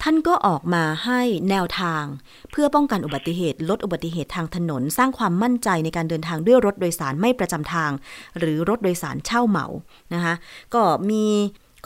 [0.03, 2.03] ท่านก็ออกมาให้แนวทาง
[2.51, 7.91] เพื่อป้องกันอุบัติเหตุลดอุบัติเหตุทางถนน สร้างความมั่นใจในการเดินทางด้วยรถโดยสารไม่ประจำทาง
[8.39, 9.67] หรือรถโดยสารเช่าเหมา
[10.13, 10.33] นะคะ
[10.73, 11.23] ก็มี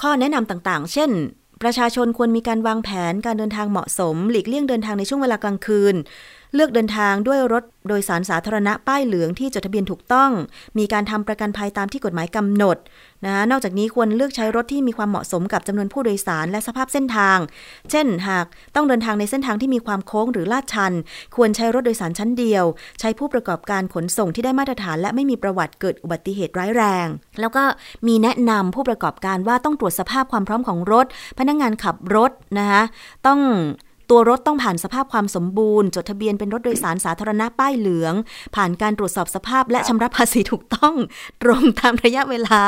[0.02, 1.12] ข้อแนะนำต่างๆ เช่น
[1.62, 5.96] ประชาชนควรมีการวางแผนการเดินทางเหมาะสม หลีกเลี่ยงเดินทางในช่วงเวลากลางคืน
[6.56, 10.32] เลือกเดินทางด้วยรถโดยสารสาธารณะป้ายเหลืองที่จดทะเบียนถูกต้อง
[10.78, 12.78] มีการทำประกันภัยตามที่กฎหมายกำหนด
[13.26, 17.38] นะนอกจากนี้ควรเลือกใช้รถที่มีความเหมาะสมกับจำนวนผู้โดยสารและสภาพเส้นทาง
[17.92, 20.94] เช่น หากต้องเดินทางในเส้นทางที่มีความโค้งหรือลาดชัน
[21.36, 22.66] ควรใช้รถโดยสารชั้นเดียว
[23.00, 27.08] ใช้ผู้ประกอบการขนส่งที่ได้มาตรฐาน และไม่มีประวัติเกิดอุบัติเหตุร้ายแรง
[27.40, 27.64] แล้วก็
[28.08, 31.06] มีแนะนำผู้ประกอบการว่าต้องตรวจสภาพความพร้อมของรถ
[31.40, 32.82] พนักงานขับรถนะคะ
[33.28, 33.40] ต้อง
[34.10, 38.14] ตัวรถต้องผ่านสภาพความสมบูรณ์ จดทะเบียนเป็นรถโดยสารสาธารณะป้ายเหลือง
[38.56, 40.96] ผ่านการตรวจสอบสภาพและชำระภาษีถูกต้อง
[41.44, 42.62] ตรงตามระยะเวลา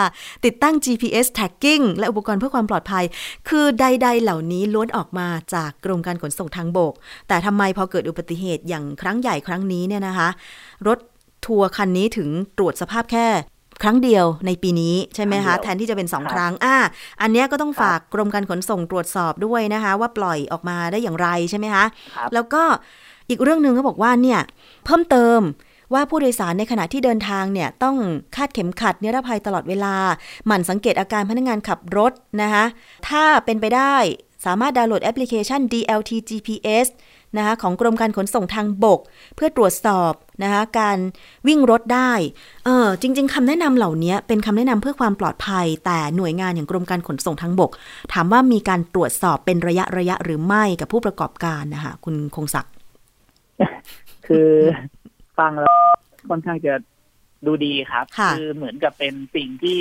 [0.45, 3.05] ติดตั้ง GPS tagging และอุปกรณ์เพื่อความปลอดภัย
[3.49, 6.93] คือใด ๆ เหล่านี้ล้วนออกมาจากกรมการขนส่งทางบก
[7.27, 10.29] แต่ทำไมพอเกิดอุบัติเหตุอย่างครั้งใหญ่ครั้งนี้เนี่ยนะคะ
[10.87, 10.99] รถ
[11.45, 13.27] ทัวร์คันนี้ถึงตรวจสภาพแค่
[13.81, 16.75] ครั้งเดียวในปีนี้ใช่ไหมคะ แทนที่จะเป็นสองครั้งอ่า
[17.21, 22.63] อันเนี้ยก็ต้องฝากกรมการขนส่งตรวจสอบด้วยนะคะ ว่าปล่อยออกมาได้อย่างไรใช่ไหมคะครับแล้วก็
[23.29, 24.39] อีกเรื่องหนึ่งก็บอกว่าเนี่ย
[24.85, 25.39] เพิ่มเติม
[25.93, 27.95] ว่าผู้โดยสารในขณะที่เดินทางเนี่ยต้อง
[28.35, 29.95] คาดเข็มขัดนิรภัยตลอดเวลา
[30.45, 32.65] หมั่นสังเกตอาการพนักงานขับรถนะคะ
[33.09, 33.95] ถ้าเป็นไปได้
[34.45, 36.87] สามารถดาวน์โหลดแอปพลิเคชัน DLT GPS
[37.37, 38.99] นะคะของกรมการขนส่งทางบก
[39.35, 40.11] เพื่อตรวจสอบ
[40.43, 40.97] นะคะการ
[41.47, 42.11] วิ่งรถได้
[42.65, 47.71] เออจริง ๆคำแนะนำเหล่านี้เป็นคำแนะนำเพื่อความปลอดภัย แต่หน่วยงานอย่างกรมการขนส่งทางบก
[48.13, 52.73] ถามว่ามีการตรวจสอบเป็นระยะระยะหรือไม่กับผู้ประกอบการนะคะคุณคงศักดิ์
[54.27, 54.49] คือ
[55.39, 55.75] ฟังแล้ว
[56.29, 56.73] ค่อนข้างจะ
[57.45, 59.79] ดูดีครับค่ะอเหมือนกับเป็นสิ่งที่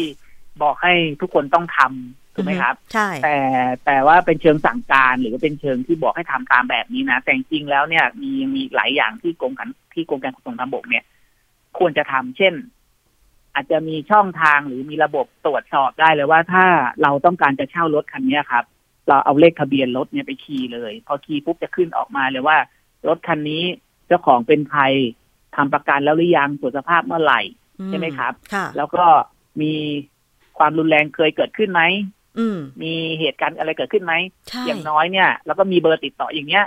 [0.63, 3.37] บอกให้ทุกคนต้องทำ ถูกไหมครับใช่แต่
[3.87, 11.05] แต่ว่าเป็นเชิงสั่งการหรือว่าเป็นเชิงที่บอกให้ทำตามแบบนี้นะ แต่จริงๆแล้วเนี่ยมีมีหลายอย่างที่กรมการที่กรมการขนส่งทางบกเนี่ย
[11.79, 12.55] ควรจะทำเช่น
[13.55, 16.65] อาจจะมีช่องทางหรือมีระบบตรวจสอบได้เลยว่าถ้า
[17.03, 18.65] เราต้องการจะเช่ารถคันเนี้ยครับ
[19.09, 22.57] เราเอาเลขทะเบียนรถเนี่ยไปคีย์เลย พอคีย์ปุ๊บจะขึ้นออกมาเลยว่า
[23.09, 23.63] รถคันนี้
[24.07, 24.83] เจ้าของเป็นใคร
[25.57, 27.41] ทำประกันแล้วหรือยังตรวจสภาพเมื่อไหร่
[27.89, 29.05] ใช่ไหมครับค่ะแล้วก็
[29.63, 29.73] มี
[30.59, 31.83] ความรุนแรงเคยเกิดขึ้นไหม
[32.20, 32.20] อื
[32.55, 34.15] มมีเหตุการณ์อะไรเกิดขึ้นไหม
[34.49, 36.65] ใช่อย่างน้อยเนี่ย แล้วก็มีเบอร์ติดต่ออย่างเงี้ย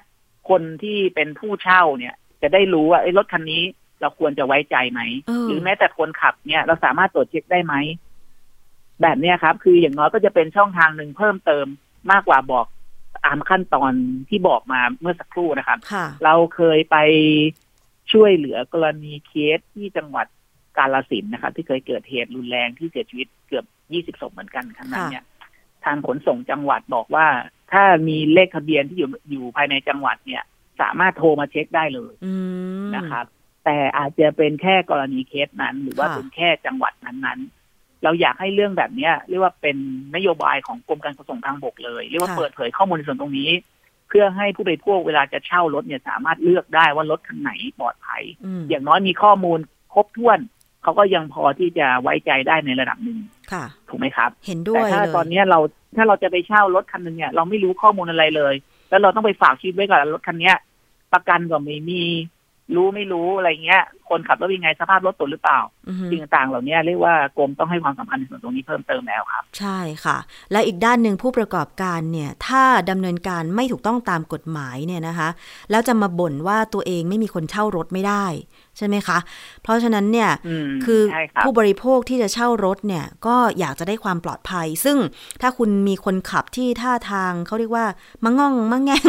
[0.50, 3.64] คนที่เป็นผู้เช่าเนี่ย จะได้รู้ว่าไอ้ยรถคันนี้
[4.02, 7.76] เราควรจะไว้ใจไหมเออหรือแม้แต่คนขับเนี่ย เราสามารถตรวจเช็คได้ไหม
[9.02, 11.66] แบบเนี้ยครับ คืออย่างน้อยก็จะเป็นช่องทางหนึ่งเพิ่มเติม
[12.12, 12.66] มากกว่าบอก
[13.26, 13.94] ตามขั้นตอน
[14.30, 16.98] ที่บอกมาเมื่อสักครู่นะครับค่ะเราเคยไป
[18.14, 20.28] ช่วยเหลือกรณีเคสที่จังหวัด
[20.78, 25.24] กาลสินธุ์นะครับที่เคยเกิดเหตุรุนแรงที่เสียชีวิตเกือบยี่สิบศพเหมือนกันครั้งนั้นเนี่ย
[25.86, 27.28] ทางขนส่งจังหวัดบอกว่า
[27.72, 30.44] ถ้ามีเลขทะเบียนที่อยู่อยู่ภายในจังหวัดเนี่ย
[30.82, 32.34] สามารถโทรมาเช็คได้เลยอื
[32.86, 33.26] มนะครับ
[33.66, 39.78] แต่อาจจะเป็นแค่กรณีเคสนั้น หรือว่าค่ะเป็นแค่จังหวัดนั้นๆ เราอยากให้เรื่องแบบเนี้ยเรียกว่าเป็น
[40.16, 43.52] นโยบายของกรมการขนส่งทางบกเลยเรียกว่าเปิดเผยข้อมูลในส่วนตรงนี้
[44.08, 49.60] เพื่อให้ผู้บริโภคเวลาจะเช่ารถเนี่ยสามารถเลือกได้ว่ารถคันไหนปลอดภัยอืมอย่างน้อยมีข้อมูล
[49.94, 50.40] ครบถ้วน
[50.84, 53.18] เขาก็ยังพอที่จะไว้ใจได้ในระดับหนึ่ง
[53.52, 55.60] ค่ะ ถูกไหมครับ เห็นด้แต่วยถ้าเลยตอนเนี้ยเรา
[55.96, 58.54] ถ้าเราจะไปเช่ารถคันหนึ่งเนี่ยเราไม่รู้ข้อมูลอะไรเลย
[58.90, 60.56] แล้วเราต้องไปฝากชีวิตไว้กับรถคันเนี้ย
[61.14, 62.04] ประกันก็ไม่มี
[62.76, 70.18] รู้ไม่รู้อะไรเงี้ย คนขับรถเป็นไงสภาพรถตรวจหรือเปล่าอือฮึสิ่งต่างๆเหล่านี้เรียกว่ากรมต้องให้ความสำคัญในส่วนตรงนี้เพิ่มเติมแล้วครับ ใช่ค่ะ
[70.52, 75.30] และอีกด้านหนึ่งผู้ประกอบการเนี่ย ถ้าดำเนินการไม่ถูกต้องตามกฎหมายเนี่ยนะคะ
[75.72, 78.26] แล้วจะมาบ่นว่าตัวเองไม่มีคนเช่ารถไม่ได้
[78.78, 79.18] ใช่ไหมคะ
[79.64, 84.98] เพราะฉะนั้นเนี่ยอืมคือใช่ครับผู้บริโภคที่จะเช่ารถเนี่ยก็อยากจะได้ความปลอดภัย ซึ่ง
[85.42, 87.86] ถ้าคุณมีคนขับที่ท่าทางเขาเรียกว่า
[88.24, 89.08] มังง่องมังแง่ง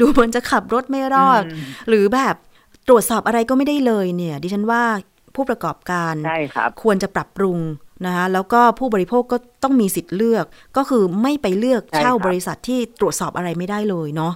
[0.00, 1.46] ดูเหมือนจะขับรถไม่รอดม
[1.88, 2.34] หรือแบบ
[2.88, 4.82] ตรวจสอบอะไรก็ไม่ได้เลยเนี่ย ดิฉันว่า
[5.34, 7.58] ผู้ประกอบการใช่ครับควรจะปรับปรุง
[8.06, 10.44] นะคะแล้วก็ผู้บริโภคก็ต้องมีสิทธิ์เลือก
[10.76, 14.32] ก็คือไม่ไปเลือกใช่เช่าครับบริษัทที่ตรวจสอบอะไรไม่ได้เลยเนาะ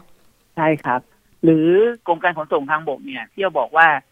[0.56, 1.00] ใช่ครับ
[1.44, 1.66] หรือ
[2.06, 4.09] กรมการขนส่งทางบกเนี่ยที่เราบอกว่าเอ่อ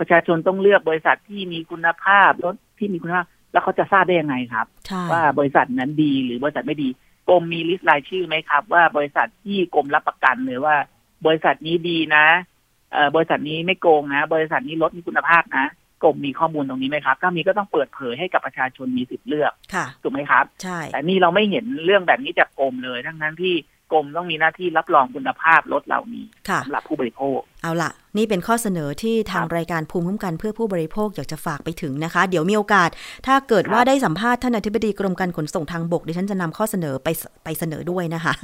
[0.00, 6.88] ประชาชนต้องเลือกบริษัทที่มีคุณภาพรถที่มีคุณภาพ แล้วเขาจะทราบได้ยังไงครับใช่ว่าบริษัทนั้นดีหรือบริษัทไม่ดี
[7.28, 10.76] กรมมีลิสต์รายชื่อไหมครับ ว่าบริษัทที่กรมรับประกันเลยว่า
[11.26, 12.24] บริษัทนี้ดีนะ
[12.92, 15.66] เอ่อบริษัทนี้ไม่โกงนะ บริษัทนี้รถมีคุณภาพนะ
[16.02, 23.54] กรมมีข้อมูลตรงนี้ไหมครับ ถ้ามีก็ต้องเปิดเผยให้กับประชาชนมีสิทธิ์เลือกค่ะถูกไหมครับ ใช่ แต่นี่เราไม่เห็นเรื่องแบบนี้จากกรมเลย ทั้งนั้นที่
[23.92, 32.90] กรมต้องมีหน้าที่รับรองคุณภาพรถเหล่านี้ค่ะสำหรับผู้บริโภค เอาล่ะนี่เป็นข้อเสนอที่ทางครับรายการภูมิคุ้มกันเพื่อผู้บริโภคอยากจะฝากไปถึงนะคะ เดี๋ยวมีโอกาส
[33.26, 37.08] ถ้าเกิดครับว่าได้สัมภาษณ์ท่านอธิบดีกรมการขนส่งทางบกดิฉันจะนำข้อเสนอไป
[37.44, 38.34] ไปเสนอด้วยนะคะ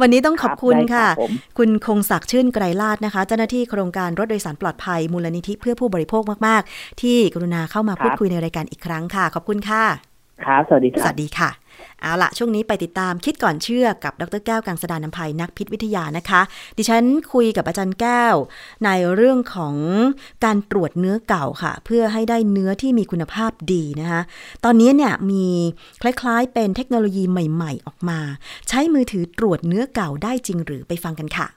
[0.00, 9.84] วันนี้ต้องขอบคุณได้ค่ะรับผมคุณคงศักดิ์ชื่นไกรลาดนะคะ เจ้าหน้าที่โครงการรถโดยสารปลอดภัยมูลนิธิเพื่อผู้บริโภคมาก ๆ ที่กรุณาเข้ามาพูดคุยในรายการอีกครั้งค่ะ ขอบคุณค่ะ
[10.44, 11.50] ครับสวัสดีคสรับวัสดีค่ะ
[12.02, 16.40] เอาละช่วงนี้ไปติดตามคิดก่อนเชื่อกับดรแก้วกังสดานนภัยนักพิษวิทยานะคะ
[16.78, 18.34] ดิฉันคุยกับอาจารย์แก้ว
[18.84, 19.74] ในเรื่องของ
[20.44, 24.20] การตรวจเนื้อเก่าค่ะ เพื่อให้ได้เนื้อที่มีคุณภาพดีนะคะ
[24.64, 25.46] ตอนนี้เนี่ยมี
[26.02, 28.20] คล้ายๆ เป็นเทคโนโลยีใหม่ ๆ ออกมา
[28.68, 31.48] ใช้มือถือตรวจเนื้อเก่าได้จริงหรือไปฟังกันค่ะ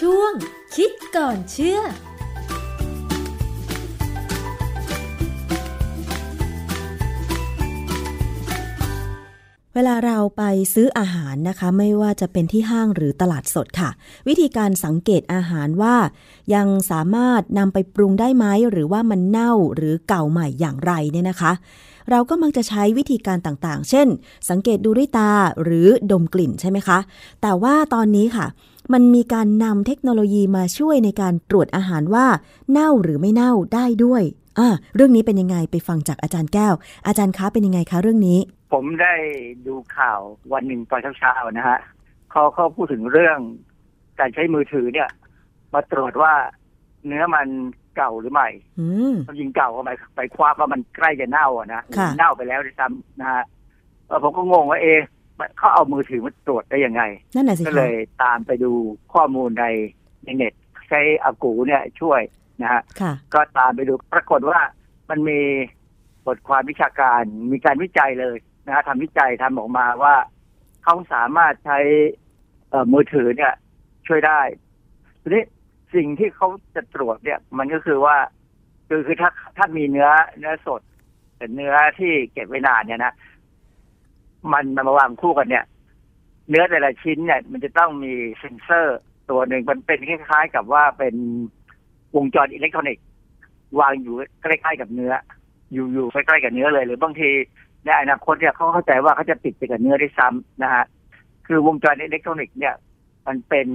[0.10, 0.32] ่วง
[0.76, 1.80] คิดก่อนเชื่อ
[9.74, 10.42] เวลาเราไป
[10.74, 13.90] ซื้ออาหารนะคะ ไม่ว่าจะเป็นที่ห้างหรือตลาดสดค่ะ
[14.28, 15.96] วิธีการสังเกตอาหารว่า
[16.54, 21.52] ยังสามารถนำไปปรุงได้ไหมหรือว่ามันเน่าหรือเก่าใหม่อย่างไรเนี่ยนะคะ
[22.10, 24.06] เราก็มักจะใช้วิธีการต่างๆ เช่น
[24.50, 26.98] สังเกตดูด้วยตาหรือดมกลิ่นใช่ไหมคะ
[27.42, 28.46] แต่ว่าตอนนี้ค่ะ
[28.92, 32.26] มันมีการนำเทคโนโลยีมาช่วยในการตรวจอาหารว่า
[32.70, 34.22] เน่าหรือไม่เน่าได้ด้วย
[34.58, 36.74] อ่าเรื่องนี้เป็นยังไงไปฟังจากอาจารย์แก้ว
[37.06, 38.38] อาจารย์คะเป็นยังไงคะเรื่องนี้
[38.74, 39.14] ผมได้
[39.66, 40.20] ดูข่าว
[40.52, 41.78] วันหนึ่งตอนเช้าๆนะฮะ
[42.30, 43.38] เขาเขาพูดถึงเรื่อง
[44.20, 45.08] การใช้มือถือเนี่ย
[45.74, 46.34] มาตรวจว่า
[47.06, 47.48] เนื้อมัน
[47.96, 48.48] เก่าหรือไม่
[48.80, 53.44] อืมความจริงเก่าก็หมายไปคว้าว่ามันใกล้จะเน่าอะนะค่ะเน่าไปแล้วด้วยซ้ำนะฮะ
[54.06, 55.00] เออผมก็งงว่าเอะ
[55.58, 57.02] เขาเอามือถือมาตรวจได้ยังไง
[57.34, 58.72] นั่นน่ะสิก็คะเลยตามไปดู
[59.14, 59.66] ข้อมูลใน
[60.24, 60.52] ในเน็ต
[60.88, 62.20] ใช้อากูเนี่ยช่วย
[62.62, 64.58] นะฮะค่ะก็ตามไปดูปรากฏว่า
[65.10, 65.40] มันมี
[66.26, 67.22] บทความวิชาการ
[67.52, 70.14] มีการวิจัยเลย นะฮะทำวิจัยทำออกมาว่า
[70.84, 71.78] เขาสามารถใช้
[72.70, 73.52] เอ่อมือถือเนี่ย
[74.06, 74.40] ช่วยได้
[75.22, 75.44] ทีนี้
[75.94, 78.16] สิ่งที่เขาจะตรวจเนี่ย มันก็คือว่า
[78.88, 80.80] คือคือถ้าถ้ามีเนื้อเนื้อสด
[81.36, 83.14] แต่เนื้อที่เก็บไว้นานเนี่ยนะ
[84.52, 85.64] มันมันมาวางคู่กันเนี่ย
[86.48, 88.98] เนื้อแต่ละชิ้นเนี่ย มันจะต้องมีเซ็นเซอร์
[89.30, 91.14] ตัวหนึ่งมันเป็นคล้ายๆ กับว่าเป็น
[92.16, 93.04] วงจรอิเล็กทรอนิกส์
[93.80, 95.12] วางอยู่ใกล้ๆกับเนื้อ
[95.72, 97.30] อยู่อยู่ใกล้ๆกับเนื้อเลย หรือบางที
[97.84, 100.84] ในอนาคตเนี่ยเขาเข้าใจว่าเขาจะติดไปกับเนื้อได้ซ้ำนะฮะ
[101.46, 102.74] คือวงจรอิเล็กทรอนิกส์เนี่ย
[103.26, 103.68] มันเป็น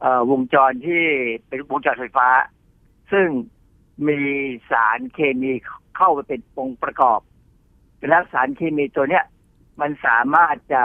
[0.00, 1.02] เอ่อวงจรที่
[1.48, 2.28] เป็นวงจรไฟฟ้า
[3.12, 3.28] ซึ่ง
[4.08, 4.18] มี
[4.70, 5.52] สารเคมี
[5.96, 7.20] เข้าไปเป็นองค์ประกอบ
[8.08, 9.24] แล้วสารเคมีตัวเนี้ย
[9.80, 10.82] มันสามารถจะ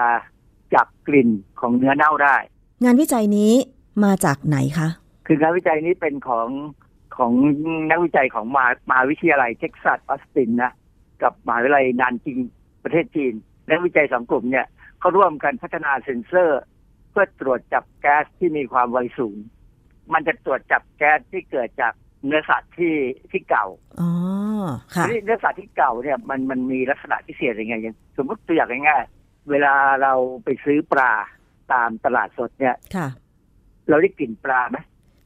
[0.76, 2.36] จับกลิ่นของเนื้อเน่าได้
[2.84, 3.52] งานวิจัยนี้
[4.04, 4.88] มาจากไหนคะ
[5.28, 6.50] คืองานวิจัยนี้เป็นของ
[7.18, 7.32] ของ
[7.90, 10.72] นักวิจัยของมหามหาวิทยาลัยเท็กซัสออสตินนะ
[11.22, 12.38] กับมหาวิทยาลัยนานจิง
[12.84, 13.34] ประเทศจีน
[13.70, 14.66] นักวิจัยสองกลุ่มเนี่ย
[15.00, 16.62] เขาร่วมกันพัฒนาเซ็นเซอร์
[17.10, 19.38] เพื่อตรวจจับแก๊สที่มีความไวสูง
[20.14, 21.94] มันจะตรวจจับแก๊สที่เกิดจาก
[22.26, 22.96] เนื้อสัตว์ที่
[23.32, 23.66] ที่เก่า
[24.02, 24.10] อ๋อ
[24.96, 31.12] ค่ะทีนี้เนื้อสัตว์ที่เก่าเนี่ยมันมันมีลักษณะพิเศษยังไงอย่างสมมติตัวอย่างง่ายๆเวลาเราไปซื้อปลา
[31.74, 33.08] ตามตลาดสดเนี่ยค่ะ
[33.90, 34.78] เราได้กลิ่นปลาไหม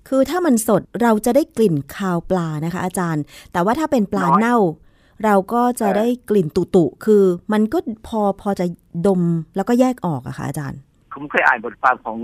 [0.08, 4.58] คือถ้ามันสดเราจะได้กลิ่นคาวปลานะคะ อาจารย์ แต่ว่าถ้าเป็นปลาน้อยเน่า
[5.26, 8.66] เราก็จะเออได้กลิ่นตุตุๆคือมันก็พอพอจะ
[9.08, 9.22] ดม
[9.56, 10.80] แล้วก็แยกออกอะค่ะอาจารย์
[11.14, 12.18] ผมเคยอ่านบทความของ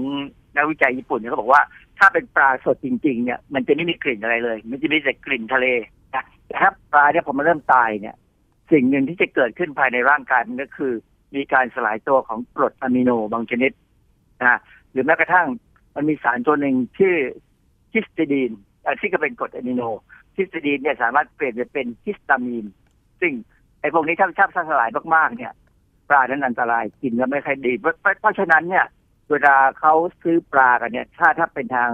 [0.55, 1.61] นักวิจัยญี่ปุ่นเนี่ยเขาบอกว่า
[1.99, 5.65] ถ้าเป็นปลาสดจริงๆเนี่ยมันจะไม่มีกลิ่นอะไรเลย มันจะมีแต่กลิ่นทะเล
[6.15, 8.15] นะแต่ถ้าปลาเนี่ยพอมันเริ่มตายเนี่ย
[8.71, 10.93] สิ่งหนึ่งที่จะเกิดขึ้นภายในร่างกายมันก็คือ
[11.35, 13.71] มีการสลายตัวของกรดอะมิโนบางชนิด
[14.39, 14.59] นะ
[14.91, 15.47] หรือแม้กระทั่ง
[15.95, 17.15] มันมีสารตัวหนึ่งชื่อ
[17.93, 18.51] ฮิสติดีน
[18.85, 19.81] อะที่ก็เป็นกรดอะมิโน
[20.37, 22.65] ฮิสติดีนเนี่ยสามารถเปลี่ยนไปเป็นฮิสตามีน
[23.23, 23.33] ซึ่ง
[23.81, 25.51] ไอ้พวกนี้ถ้าถ้าสลายมากๆเนี่ย
[26.09, 28.85] ปลานั้นอันตรายกินแล้วไม่ค่อยดีเพราะเพราะเพราะฉะนั้นเนี่ย
[29.29, 31.91] เวลาเขาซื้อปลากันเนี่ย ถ้าถ้าเป็นทาง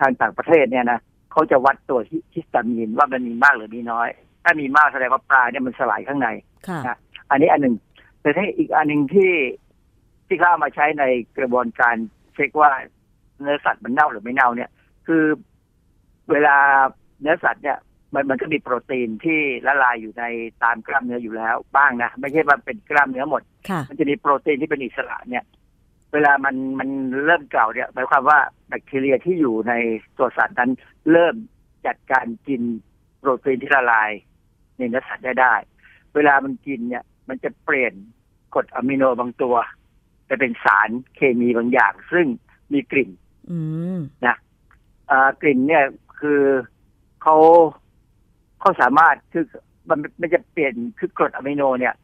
[0.00, 1.00] ทางต่างประเทศเนี่ยนะ
[1.32, 4.08] เขาจะวัดตัวฮิฮิสตามีนว่ามันมีมากหรือมีน้อย
[4.44, 6.28] ถ้ามีมากแสดงว่าปลาเนี่ยมันสลายข้างใน
[6.68, 6.98] ค่ะนะ
[7.30, 7.74] อันนี้อันหนึ่ง
[8.20, 9.32] แต่ถ้าอีกอันหนึ่งที่
[10.26, 11.04] ที่เขาเอามาใช้ใน
[11.38, 11.96] กระบวนการ
[12.34, 12.70] เช็คว่า
[13.40, 14.70] เนื้อสัตว์มันเน่าหรือไม่เน่าเนี่ย
[15.06, 15.24] คือ
[16.30, 16.56] เวลา
[17.20, 17.78] เนื้อสัตว์เนี่ย
[18.14, 20.24] มันมันก็มีโปรตีนที่ละลายอยู่ใน
[20.62, 25.44] ตามกล้ามเนื้ออยู่แล้ว บ้างนะไม่ใช่ว่าเป็นกล้ามเนื้อหมดค่ะมันจะมีโปรตีนที่เป็นอิสระเนี่ย
[26.12, 26.88] เวลามันมัน
[27.24, 28.38] เริ่มเก่าเนี่ยหมายความว่า
[28.68, 29.72] แบคทีเรียที่อยู่ใน
[30.18, 30.70] ตัวสัตว์นั้น
[31.12, 31.34] เริ่ม
[31.86, 32.62] จัดการกิน
[33.18, 34.10] โปรตีนที่ละลาย
[34.76, 35.54] ในเนื้อสัตว์ได้ได้
[36.14, 37.92] เวลามันกินเนี่ย มันจะเปลี่ยน
[38.54, 39.56] กรดอะมิโนบางตัว
[40.26, 42.26] ไปเป็นสารเคมีบางอย่าง ซึ่ง
[42.72, 43.10] มีกลิ่น
[43.50, 43.58] อื
[43.96, 43.98] ม
[45.10, 45.84] อ่ากลิ่นเนี่ย
[46.20, 46.42] คือ
[47.22, 47.36] เขา
[48.60, 49.44] เขาสามารถคือ
[49.88, 51.94] มันมันจะเปลี่ยนคือกรดอะมิโนเนี่ย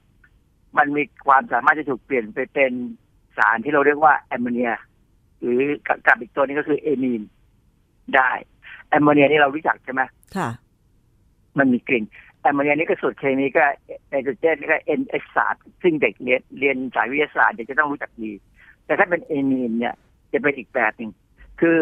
[0.79, 2.73] มันมีความสามารถจะถูกเปลี่ยนไปเป็น
[3.37, 4.71] สารที่เราเรียกว่าแอมโมเนีย
[5.41, 7.23] หรือกับกับอีกตัวนี้ก็คือเอมีน
[8.17, 8.31] ได้
[8.89, 10.03] แอมโมเนียนี่เรารู้จักใช่ไหม
[10.37, 10.49] ค่ะ
[11.59, 12.05] มันมีกลิ่น
[12.43, 13.65] แอมโมเนียนี่ก็สูตรเคมีก็
[14.09, 18.33] ไนโตรเจนนี่ก็ NH สามซึ่งเด็กเรียนเรียนสายวิทยาศาสตร์เด็กจะต้องรู้จักดี
[18.85, 19.95] แต่ถ้าเป็นเอมีนเนี่ย
[20.33, 21.11] จะเป็นอีกแบบหนึ่ง
[21.61, 21.79] คือ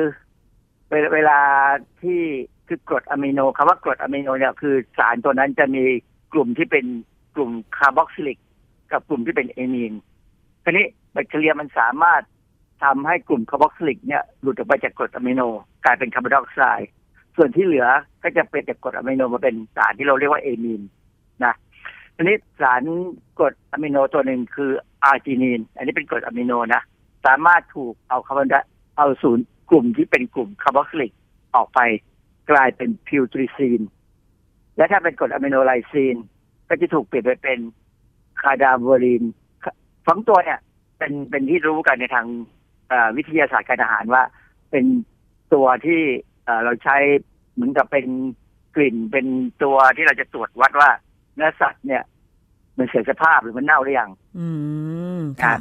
[0.91, 1.39] เวลาเวลา
[2.03, 2.21] ที่
[2.69, 5.85] คือกรดอะมิโนคำว่ากรดอะมิโนเนี่ยคือสารตัวนั้นจะมี
[6.33, 6.85] กลุ่มที่เป็น
[7.35, 8.39] กลุ่มคาร์บอกซิลิก
[8.93, 9.93] กับกลุ่มที่เป็นเอมีน
[10.65, 12.23] ทีนี้แบคทีเรียมันสามารถ
[12.83, 15.43] ทำให้กลุ่มคาร์บอกซิลิกเนี่ยหลุดออกไปจากกรดอะมิโน
[15.85, 16.91] กลายเป็นคาร์บอนไดออกไซด์
[17.37, 17.87] ส่วนที่เหลือ
[18.23, 20.83] ก็จะเป็นจากกรดอะมิโนมาเป็นสารที่เราเรียกว่าเอมีน
[21.45, 21.55] นะ
[22.17, 22.83] ทีนี้สาร
[23.39, 24.71] กรดอะมิโนตัวหนึ่งคือ
[25.05, 26.83] อาร์จินีน อันนี้เป็นกรดอะมิโนนะ
[27.27, 31.13] สามารถถูกเอาคาร์บอนไดออกไซด์กลุ่มที่เป็นกลุ่ม carboxylic
[31.55, 31.81] ออกไป
[32.51, 33.81] กลายเป็น putrescine
[34.77, 36.17] และถ้าเป็นกรดอะมิโนไลซีน
[36.69, 37.59] ก็จะถูกเปลี่ยนไปเป็น
[38.41, 39.25] cadaverine
[40.07, 40.61] สองตัวเนี่ย
[40.99, 42.27] เป็นเป็นที่รู้กันในทาง
[43.17, 44.23] วิทยาศาสตร์การอาหารว่า
[44.71, 44.85] เป็น
[45.55, 46.01] ตัวที่
[46.65, 46.97] เราใช้
[47.53, 48.07] เหมือนกับเป็น
[48.77, 49.27] กลิ่นเป็น
[49.63, 50.91] ตัวที่เราจะตรวจวัดว่า
[51.35, 52.03] เนื้อสัตว์เนี่ย
[52.79, 54.47] มันเสียสภาพหรือมันเน่าหรือยังอื
[55.19, 55.59] มนะ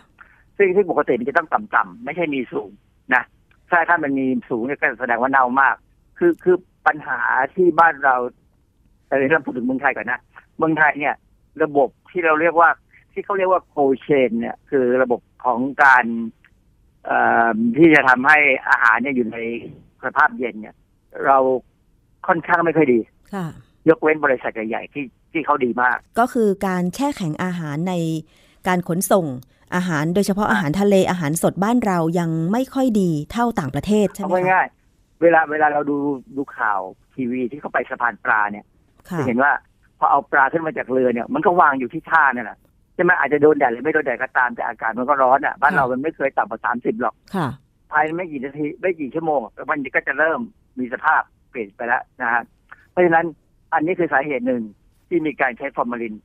[0.58, 2.72] ซึ่งที่ปกติมันจะต้องต่ำๆไม่ใช่มีสูง
[3.14, 3.24] นะ
[3.70, 5.76] ถ้าถ้ามันมีสูงเนี่ยก็แสดงว่าเน่ามาก
[6.18, 6.58] คือคือ
[6.88, 7.20] ปัญหา
[7.56, 8.16] ที่บ้านเรา
[9.08, 10.20] แต่เราพูดถึงเมืองไทยก่อนนะ
[10.58, 11.16] เมืองไทยเนี่ย
[11.64, 12.70] ระบบที่เราเรียกว่า
[13.14, 16.06] ที่เขาเรียกว่าโคเชน เนี่ย คือระบบของการ
[17.78, 18.38] ที่จะทำให้
[18.70, 19.38] อาหารเนี่ยอยู่ใน
[20.04, 20.76] สภาพเย็นเนี่ย
[21.26, 21.38] เรา
[22.28, 23.00] ค่อนข้างไม่ค่อยดี
[23.34, 23.48] ค่ะ
[23.90, 27.94] ยกเว้นบริษัทใหญ่ๆที่ที่เขาดีมาก ก็คือการแช่แข็งอาหารใน
[28.68, 29.26] การขนส่ง
[29.76, 34.68] อาหารโดยเฉพาะอาหารทะเลอาหารสดบ้านเรายังไม่ค่อยดีเท่าต่างประเทศใช่ไหมคะง่าย
[35.22, 35.98] เวลาเวลาเราดู
[36.36, 36.80] ดูข่าว
[37.16, 38.66] ทีวีที่เขาไปสะพานปลาเนี่ย
[39.18, 39.52] จะเห็นว่า
[40.00, 42.58] พอเอาปลาขึ้นมาจากเรือเนี่ย มันก็วางอยู่ที่ท่าเนี่ยแหละ
[42.96, 47.48] ใช่ไหมอาจจะโดนแดดหรือไม่โดนแดดก็ตามแต่อากาศมันก็ร้อนอะบ้านเรามันไม่เคยต่ำกว่าสามสิบหรอกค่ะ
[47.92, 49.40] ภายในไม่กี่นาทีไม่กี่ชั่วโมง
[49.72, 50.40] มันก็จะเริ่ม
[50.80, 52.42] มีสภาพเปลี่ยนไปแล้วนะฮะ
[52.92, 53.26] เพราะฉะนั้น
[53.74, 54.62] อันนี้คือสาเหตุหนึ่ง
[55.08, 56.16] ที่มีการใช้ฟอร์มาลิน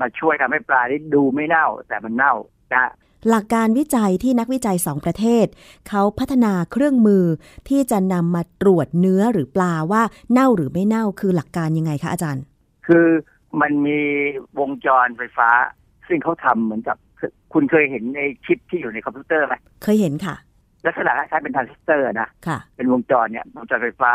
[0.00, 2.34] มาช่วยทำให้ปลาที่ดูไม่เน่า แต่มันเน่า
[2.72, 2.92] นะ
[3.30, 5.46] หลักการวิจัยที่นักวิจัยสองประเทศ
[5.88, 7.24] เขาพัฒนาเครื่องมือ
[7.68, 12.44] ที่จะนำมาตรวจเนื้อหรือปลาว่าเน่าหรือไม่เน่าคือหลักการยังไงคะอาจารย์
[12.86, 13.06] คือ
[13.60, 14.00] มันมี
[14.58, 15.48] วงจรไฟฟ้า
[16.08, 16.96] ซึ่งเขาทำเหมือนกับ
[17.52, 20.34] คุณเคยเห็นในชิปที่อยู่ในคอมพิวเตอร์ไหมเคยเห็นค่ะ
[20.86, 24.12] ลักษณะคล้ายเป็นทรานซิสเตอร์นะค่ะ เป็นวงจรเนี่ยวงจรไฟฟ้า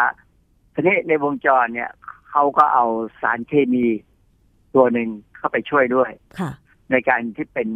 [0.74, 1.89] ทีนี้ในวงจรเนี่ย
[2.30, 2.86] เขาก็เอา
[3.22, 3.86] สารเคมี
[4.76, 6.51] ตัวหนึ่งเข้าไปช่วยด้วย ค่ะ
[6.91, 7.68] ในการที่เป็น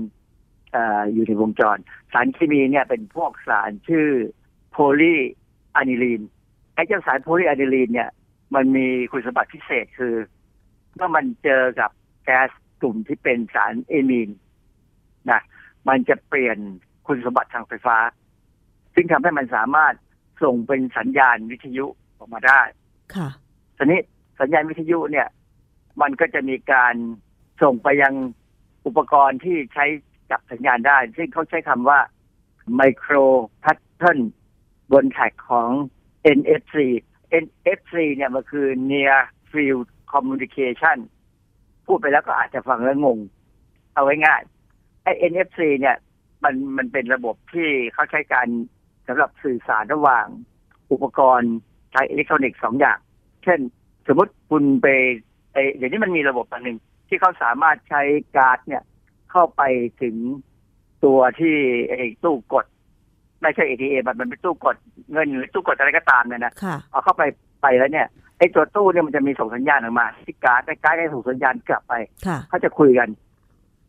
[1.13, 1.78] อยู่ในวงจร
[2.13, 4.07] สารเคมีเนี่ยเป็นพวกสารชื่อ
[4.72, 6.22] polyaniline
[6.73, 8.09] ไอ้เจ้าสารโพลีอะนิลีนเนี่ย
[8.55, 10.15] มันมีคุณสมบัติพิเศษคือ
[10.95, 11.91] เมื่อมันเจอกับ
[12.26, 12.49] แก๊ส
[12.82, 14.30] กลุ่มที่เป็นสารเอมีน
[15.32, 15.41] นะ
[15.88, 16.57] มันจะเปลี่ยน
[17.07, 17.97] คุณสมบัติทางไฟฟ้า
[18.95, 19.93] ซึ่งทำให้มันสามารถ
[20.43, 21.86] ส่งเป็นสัญญาณวิทยุ
[22.17, 22.61] ออกมาได้
[23.15, 23.30] ค่ะ
[23.78, 24.01] ทีนี้
[24.39, 25.28] สัญญาณวิทยุเนี่ย
[26.01, 26.95] มันก็จะมีการ
[27.63, 28.13] ส่งไปยัง
[28.86, 29.86] อุปกรณ์ที่ใช้
[30.32, 31.99] จับสัญญาณได้ ซึ่งเขาใช้คำว่า
[32.80, 33.26] micro
[33.63, 34.19] pattern
[34.91, 35.69] บนแท็กของ
[36.38, 36.76] NFC
[37.43, 39.17] NFC เนี่ยมันคือ near
[39.51, 40.97] field communication
[41.86, 43.19] พูดไปแล้วก็อาจจะฟังแล้วงง
[43.93, 44.41] เอาไว้ง่าย
[45.03, 45.97] ไอ้ NFC เนี่ย
[46.43, 48.47] มันมันเป็นระบบที่เขาใช้การ
[49.07, 50.26] สำหรับสื่อสารระหว่าง
[50.91, 51.53] อุปกรณ์
[51.91, 52.97] ใช้อิเล็กทรอนิกส์สองอย่าง
[53.43, 53.59] เช่น
[54.07, 54.88] สมมติคุณไป
[55.53, 58.01] ไอเดี๋ยวนี้มันมีระบบอันหนึ่งที่เขาสามารถใช้
[58.36, 58.84] การ์ดเนี่ย
[59.36, 59.63] เข้าไป
[60.01, 60.15] ถึง
[61.05, 61.55] ตัวที่
[61.89, 62.65] ไอ้ตู้กด
[63.41, 64.75] ไม่ใช่ ATM มันเป็นตู้กด
[65.11, 66.53] เงินหรือตู้กดอะไรก็ตามเนี่ยนะ
[66.91, 67.23] เอาเข้าไป
[67.61, 68.07] ไปแล้วเนี่ย
[68.38, 71.93] ไอ้ตัวตู้เนี่ยมันจะมีส่งสัญญาณออกมาที่การ์ดไอ้การ์ดได้ส่งสัญญาณกลับไป
[72.49, 73.09] เขาจะคุยกัน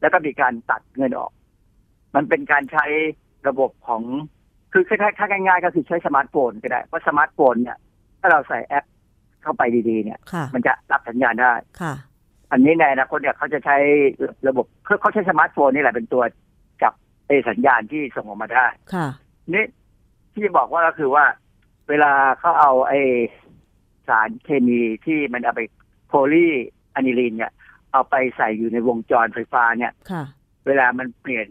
[0.00, 1.30] แล้วก็มีการตัดเงินออก
[2.14, 2.84] มันเป็นการใช้
[3.48, 4.02] ระบบของ
[4.72, 4.84] คือ
[5.18, 7.78] ถ้าง่ายๆก็คือใช้สมาร์ทโฟนก็ได้เพราะสมาร์ทโฟนเนี่ย
[8.20, 8.84] ถ้าเราใส่แอป
[9.42, 10.18] เข้าไปดีๆ เนี่ย
[10.54, 11.94] มันจะรับสัญญาณได้ค่ะ
[12.52, 13.76] อันนี้ในอนาคตเนี่ยเขาจะใช้
[14.48, 14.66] ระบบ
[15.00, 16.22] เขาใช้สมาร์ทโฟนนี่แหละเป็นตัว
[16.82, 16.92] จับ
[17.26, 19.08] ไอสัญญาณที่ส่งออกมาได้ ค่ะ
[19.54, 19.64] นี่
[20.32, 21.24] ที่จะบอกว่าก็คือว่า
[21.88, 22.94] เวลาเขาเอาไอ
[24.08, 25.62] สารเคมีที่มันเอาไป
[26.08, 26.46] โพลี
[26.94, 27.52] อะนิลีนเนี่ย
[27.92, 30.24] เอาไปใส่อยู่ในวงจรไฟฟ้าเนี่ย ค่ะ
[30.66, 31.46] เวลามันเปลี่ยน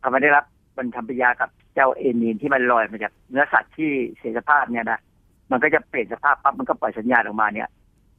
[0.00, 0.44] พอมันได้รับ
[0.78, 5.00] มันทำปฏิยากับเจ้าเอมีนที่มันลอยมาจากเนื้อสัตว์ที่เสียสภาพเนี่ยนะ
[5.50, 7.68] มันก็จะเปลี่ยนสภาพปั๊บมันก็ปล่อยสัญญาณออกมาเนี่ย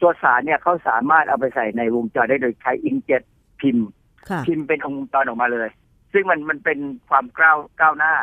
[0.02, 3.22] ตัวสารเนี่ยเขาสามารถเอาไปใส่ในวงจรได้โดยใช้อิงเจ็ต
[3.62, 3.89] พิมพ์
[4.47, 5.70] พิมพ์เป็นองค์จรออกมาเลย
[6.14, 6.80] ซึ่งมันมันเป็น
[7.10, 8.14] ความก้าวก้าวหน้า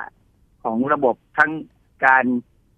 [0.64, 1.50] ของระบบทั้ง
[2.06, 2.24] การ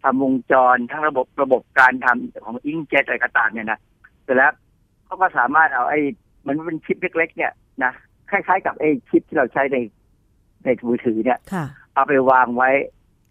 [0.03, 3.81] ทำวงจรทั้งระบบระบบการทำของอิงเจ็ตอะไรก็ตามเนี่ยนะ
[4.25, 4.53] เสร็จแล้ว
[5.05, 6.01] เขาก็สามารถเอาไอ้
[6.47, 7.53] มันเป็นชิปเล็ก ๆ เนี่ย
[7.85, 7.93] นะ
[8.31, 9.77] คล้ายๆกับไอ้ชิปที่เราใช้ใน
[10.65, 11.39] ในมือถือเนี่ย
[11.95, 12.71] เอาไปวางไว้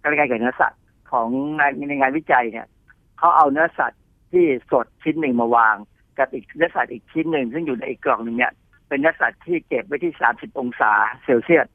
[0.01, 2.67] ใกล้ๆกับเนื้อสัตว์ของในในงานวิจัยเนี่ย
[3.17, 4.01] เขาเอาเนื้อสัตว์
[4.31, 5.75] ที่สดชิ้นหนึ่งมาวาง
[6.17, 8.53] กับอีกเนื้อสัตว์อีกชิ้นหนึ่งซึ่งอยู่ในอีกกล่องหนึ่งเนี่ย
[8.87, 10.91] เป็นเนื้อสัตว์ที่เก็บไว้ที่สามสิบองศา
[11.23, 11.67] เซลเซียส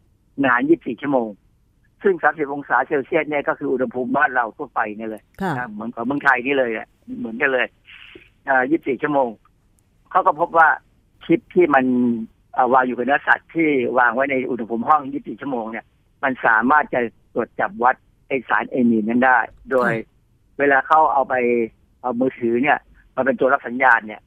[0.45, 1.29] นานยี่สิบสี่ชั่วโมง
[2.03, 6.87] ซึ่ง 30 องศาเซลเซียสเนี่ยก็คืออุณหภูมิบ้านเราทั่วไปเนี่ยเลยค่ะนะเหมือนกับเมืองไทยนี่เลยอะ
[7.19, 7.67] เหมือนกันเลย
[8.49, 9.29] อ่า24 ชั่วโมง
[10.11, 10.69] เขาก็พบว่า
[11.25, 11.85] ชิปที่มัน
[12.55, 15.87] เอ่อวางอยู่กับเนื้อสัตว์ที่วางไว้ในอุณหภูมิห้อง 24 ชั่วโมงเนี่ย
[16.23, 17.01] มันสามารถจะ
[17.35, 17.97] ตรวจจับวัด
[18.29, 19.39] ไอสารเอมีนนั้นได้
[19.71, 19.93] โดย
[20.59, 21.35] เวลาเขาเอาไป
[22.03, 22.79] เอามือถือเนี่ย
[23.17, 24.21] มาเป็นตัวรับสัญญาณเนี่ย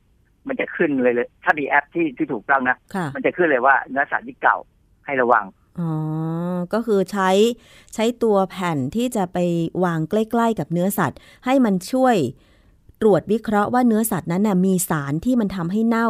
[0.47, 4.57] มันจะขึ้นเลยเลยถ้ามีแอปที่ที่ถูกต้องนะค่ะมันจะขึ้นเลยว่าเนื้อสัตว์ที่เก่า
[5.05, 5.45] ให้ระวัง
[5.79, 5.91] อ๋อ
[6.73, 7.29] ก็คือใช้
[7.93, 9.37] ใช้ตัวแผ่นที่จะไป
[9.83, 12.15] วางใกล้ๆกับเนื้อสัตว์ ให้มันช่วย
[13.01, 16.09] ตรวจวิเคราะห์ว่าเนื้อสัตว์นั้นน่ะมีสารที่มันทำให้เน่า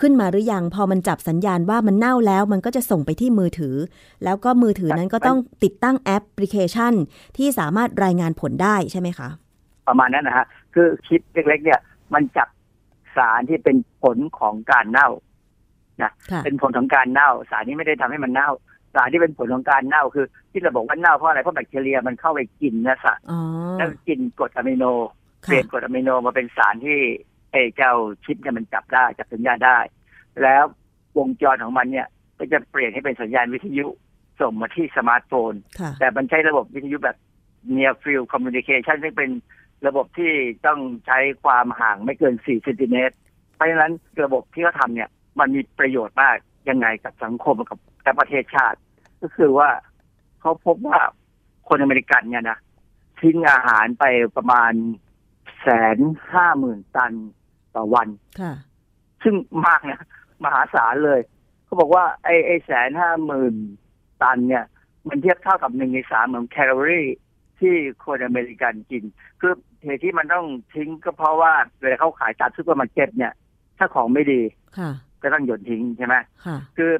[0.00, 3.76] ขึ้นมาหรือยังพอมันจับสัญญาณว่ามันเน่าแล้ว มันก็จะส่งไปที่มือถือ
[4.24, 6.92] แล้วก็มือถือนั้นก็ต้องติดตั้งแอปพลิเคชัน
[7.36, 9.28] ที่สามารถรายงานผลได้ใช่ไหมคะ
[9.88, 10.46] ประมาณนั้นนะฮะ
[10.76, 11.80] คือชิปเล็กๆเนี่ย
[12.14, 12.48] มันจับ
[13.16, 15.08] สารที่เป็นผลของการเน่า
[16.02, 16.10] ค่ะ
[16.44, 18.50] เป็นผลของการเน่า สารนี้ไม่ได้ทำให้มันเน่า
[18.94, 23.40] สารที่เป็นผลของการเน่าคือ ที่เราบอกว่าเน่าเพราะอะไรเพราะแบคทีเรียมันเข้าไปกินเนื้อสัตว์อ๋อ
[23.76, 24.84] แล้วกินกรดอะมิโน
[25.42, 26.98] ค่ะเปลี่ยนกรดอะมิโนมาเป็นสารที่
[27.52, 27.92] ไอ้เจ้า
[28.24, 29.78] ชิปเนี่ยมันจับได้จับสัญญาณได้
[30.42, 30.64] แล้ว
[31.18, 32.06] วงจรของมันเนี่ย
[32.38, 33.86] ก็จะเปลี่ยนให้เป็นสัญญาณวิทยุ
[34.40, 37.16] ส่งมาที่สมาร์ทโฟนค่ะแต่มันใช้ระบบวิทยุแบบ
[37.76, 39.30] near field communication ซึ่งเป็น
[39.86, 40.32] ระบบที่
[40.66, 43.14] ต้องใช้ความห่างไม่เกิน 4 เซนติเมตร
[43.54, 43.92] เพราะฉะนั้น
[44.24, 46.36] ระบบที่เขาทำเนี่ย มันมีประโยชน์มาก
[46.68, 48.78] ยังไงกับสังคมกับกับประเทศชาติ
[49.22, 49.70] ก็คือว่า
[50.40, 51.00] เขาพบว่า
[51.68, 52.58] คนอเมริกันเนี่ยนะ
[53.20, 54.04] ทิ้งอาหารไป
[54.36, 54.72] ประมาณ
[55.60, 55.98] แสน
[56.32, 57.12] ห้าหมื่นตัน
[57.74, 58.08] ต่อวัน
[58.40, 58.54] ค่ะ
[59.22, 59.34] ซึ่ง
[59.66, 60.00] มากนะ
[60.44, 61.20] มหาศาลเลย
[61.64, 63.54] เขาบอกว่าไอ้ไอ้แสนห้าหมื่น
[64.22, 64.64] ตันเนี่ย
[65.08, 67.06] มันเทียบเท่ากับหนึ่งในสามของแคลอรี่
[67.60, 69.04] ที่คนอเมริกันกิน
[69.40, 69.52] คือ
[69.84, 73.32] เหตุที่มันต้องทิ้งก็เพราะว่าเวลาเขาขายตามซุปเปอร์มาร์เก็ตเนี่ย
[73.78, 74.40] ถ้าของไม่ดี
[74.78, 74.90] ค่ะ
[75.22, 76.14] ก็ต้องโยนทิ้งใช่ไหม
[76.46, 76.92] ค่ะคือ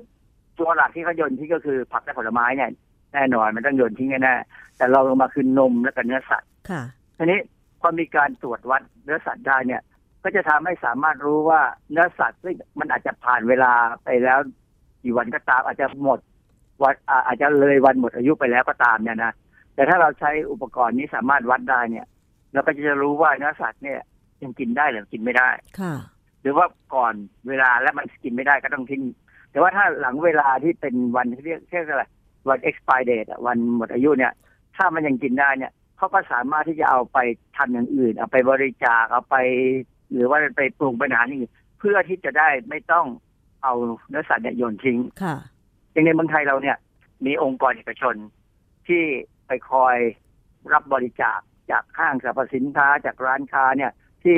[0.58, 2.70] ตัวหลักที่เขาโยนทิ้งก็คือผักและผลไม้เนี่ย
[3.12, 6.82] แน่นอนมันต้องโยนทิ้งแน่ๆแต่เราลงมาคือนมและก็เนื้อสัตว์ค่ะ
[7.16, 7.40] ทีนี้
[7.80, 9.82] พอมีการตรวจวัดเนื้อสัตว์ได้เนี่ย
[10.22, 13.72] ก็จะทำให้สามารถรู้ว่าเนื้อสัตว์ซึ่งมันอาจจะผ่านเวลา
[14.04, 14.38] ไปแล้ว
[15.02, 16.18] กี่วันก็ตามอาจจะหมด
[16.82, 19.32] วันอ่าอาจจะเลยวันหมดอายุไปแล้วก็ตามเนี่ยนะ
[19.76, 22.06] แต่ถ้าเราใช้อุปกรณ์นี้สามารถวัดได้เนี่ย
[22.52, 24.00] เราก็จะรู้ว่าเนื้อสัตว์เนี่ย
[24.42, 25.50] ยังกินได้หรือกินไม่ได้
[25.80, 25.94] ค่ะ
[26.42, 27.14] หรือว่าก่อน
[27.48, 29.02] เวลาแล้วมันกินไม่ได้ก็ต้องทิ้ง
[29.50, 32.04] แต่ว่าถ้าหลังเวลาที่เป็นวันที่เรียกเรียกอะไร
[32.48, 34.32] วัน expire date อะวันหมดอายุเนี่ย
[34.76, 37.18] ถ้ามันยังกินได้เนี่ยเขาก็สามารถที่จะเอาไป
[37.56, 39.36] ทำอย่างอื่น เอาไปบริจาคเอาไป
[40.12, 43.06] หรือว่าไปปรุงเป็นอาหารอย่างอื่นเพื่อที่จะได้ไม่ต้อง
[43.62, 43.74] เอา
[44.08, 45.36] เนื้อสัตว์เนี่ยโยนทิ้ง ค่ะ
[45.92, 46.76] อย่างในเมืองไทยเราเนี่ย
[47.26, 48.14] มีองค์กรเอกชน
[48.88, 49.02] ที่
[49.46, 49.96] ไปคอย
[50.72, 51.38] รับบริจาค
[51.70, 53.92] จากห้างสรรพสินค้าจากร้านค้าเนี่ย
[54.22, 54.36] ที่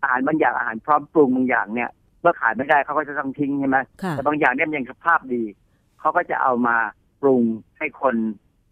[0.00, 1.90] อาหารบางอย่างอาหารพร้อมปรุงบางอย่างเนี่ย
[2.20, 5.42] เมื่อขายไม่ได้เขาก็จะต้องทิ้งใช่ไหมค่ะแต่บางอย่างเนี่ยมันยังสภาพดี
[6.00, 6.76] เขาก็จะเอามา
[7.22, 7.42] ปรุง
[7.78, 8.16] ให้คน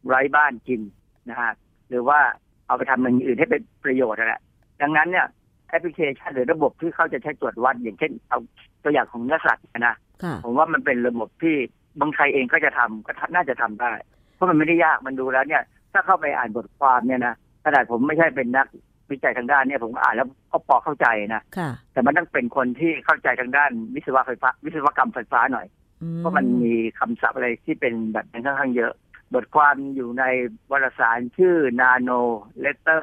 [0.07, 0.81] ไร้บ้านกิน
[1.29, 1.53] นะฮะ
[1.89, 2.19] หรือว่า
[2.67, 4.41] เอาไปทำอย่างอื่นให้เป็นประโยชน์นั่นแหละ
[4.83, 5.27] ดังนั้นเนี่ย
[5.69, 8.39] แอปพลิเคชันหรือระบบที่เขาจะใช้ตรวจวัด อย่างเช่น เอา
[8.83, 11.57] ตัวอย่างของเนื้อสัตว์นะค่ะผมว่ามันเป็นระบบที่
[12.01, 14.12] บางใครเองก็จะทำก็น่าจะทำได้เพ
[14.43, 15.63] ราะมันไม่ได้ยากมันดูแล้วเนี่ย
[15.93, 17.35] ถ้าเข้าไปอ่านบทความเนี่ยนะ
[17.65, 18.67] ขนาดผมไม่ใช่เป็นนัก
[19.11, 25.67] วิจัยทางด้านเนี่ยผมก็อ่านแล้วก็พอเข้าใจนะค่ะแต่มันต้องเป็นคนที่เข้าใจทางด้านวิศวะไฟฟ้าวิศวกรรมไฟฟ้าหน่อย
[26.03, 28.93] อืเพราะมันมีคำศัพท์อะไรที่เป็นแบบนั้นค่อนข้างเยอะ
[29.35, 30.25] บทความอยู่ใน
[30.71, 32.21] วารสารชื่อ Nano
[32.65, 33.03] Letter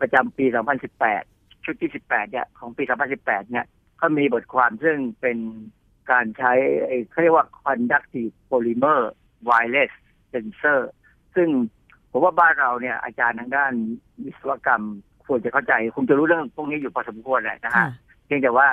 [0.00, 0.44] ประจำปี
[1.04, 2.82] 2018 ชุดที่ 18 เนี่ยของปี
[3.16, 3.66] 2018 เนี่ย
[3.98, 5.38] เขามีบทความซึ่งเป็น
[6.10, 6.52] การใช้
[6.86, 9.00] ไอ้เขาเรียกว่า conductive polymer
[9.48, 9.92] wireless
[10.36, 10.80] sensor
[11.34, 11.48] ซึ่ง
[12.10, 13.72] ผมว่าบ้านเราเนี่ยอาจารย์ทางด้าน
[14.24, 14.84] วิศวกรรม
[15.26, 17.90] ควรจะเข้าใจคงจะรู้เรื่องพวกนี้อยู่พอสมควรแหละนะค่ะฮะ
[18.26, 18.68] เพียงแต่ว่า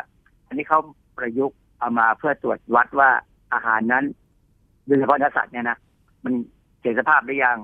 [0.47, 0.80] อันนี้เขา
[1.18, 3.09] ประยุกต์เอามาเพื่อตรวจวัดว่า
[3.53, 4.05] อาหารนั้น
[4.86, 5.78] โดยเฉพาะเนื้อสัตว์เนี่ยนะ
[6.24, 6.34] มัน
[6.80, 7.57] เสียสภาพหรือยัง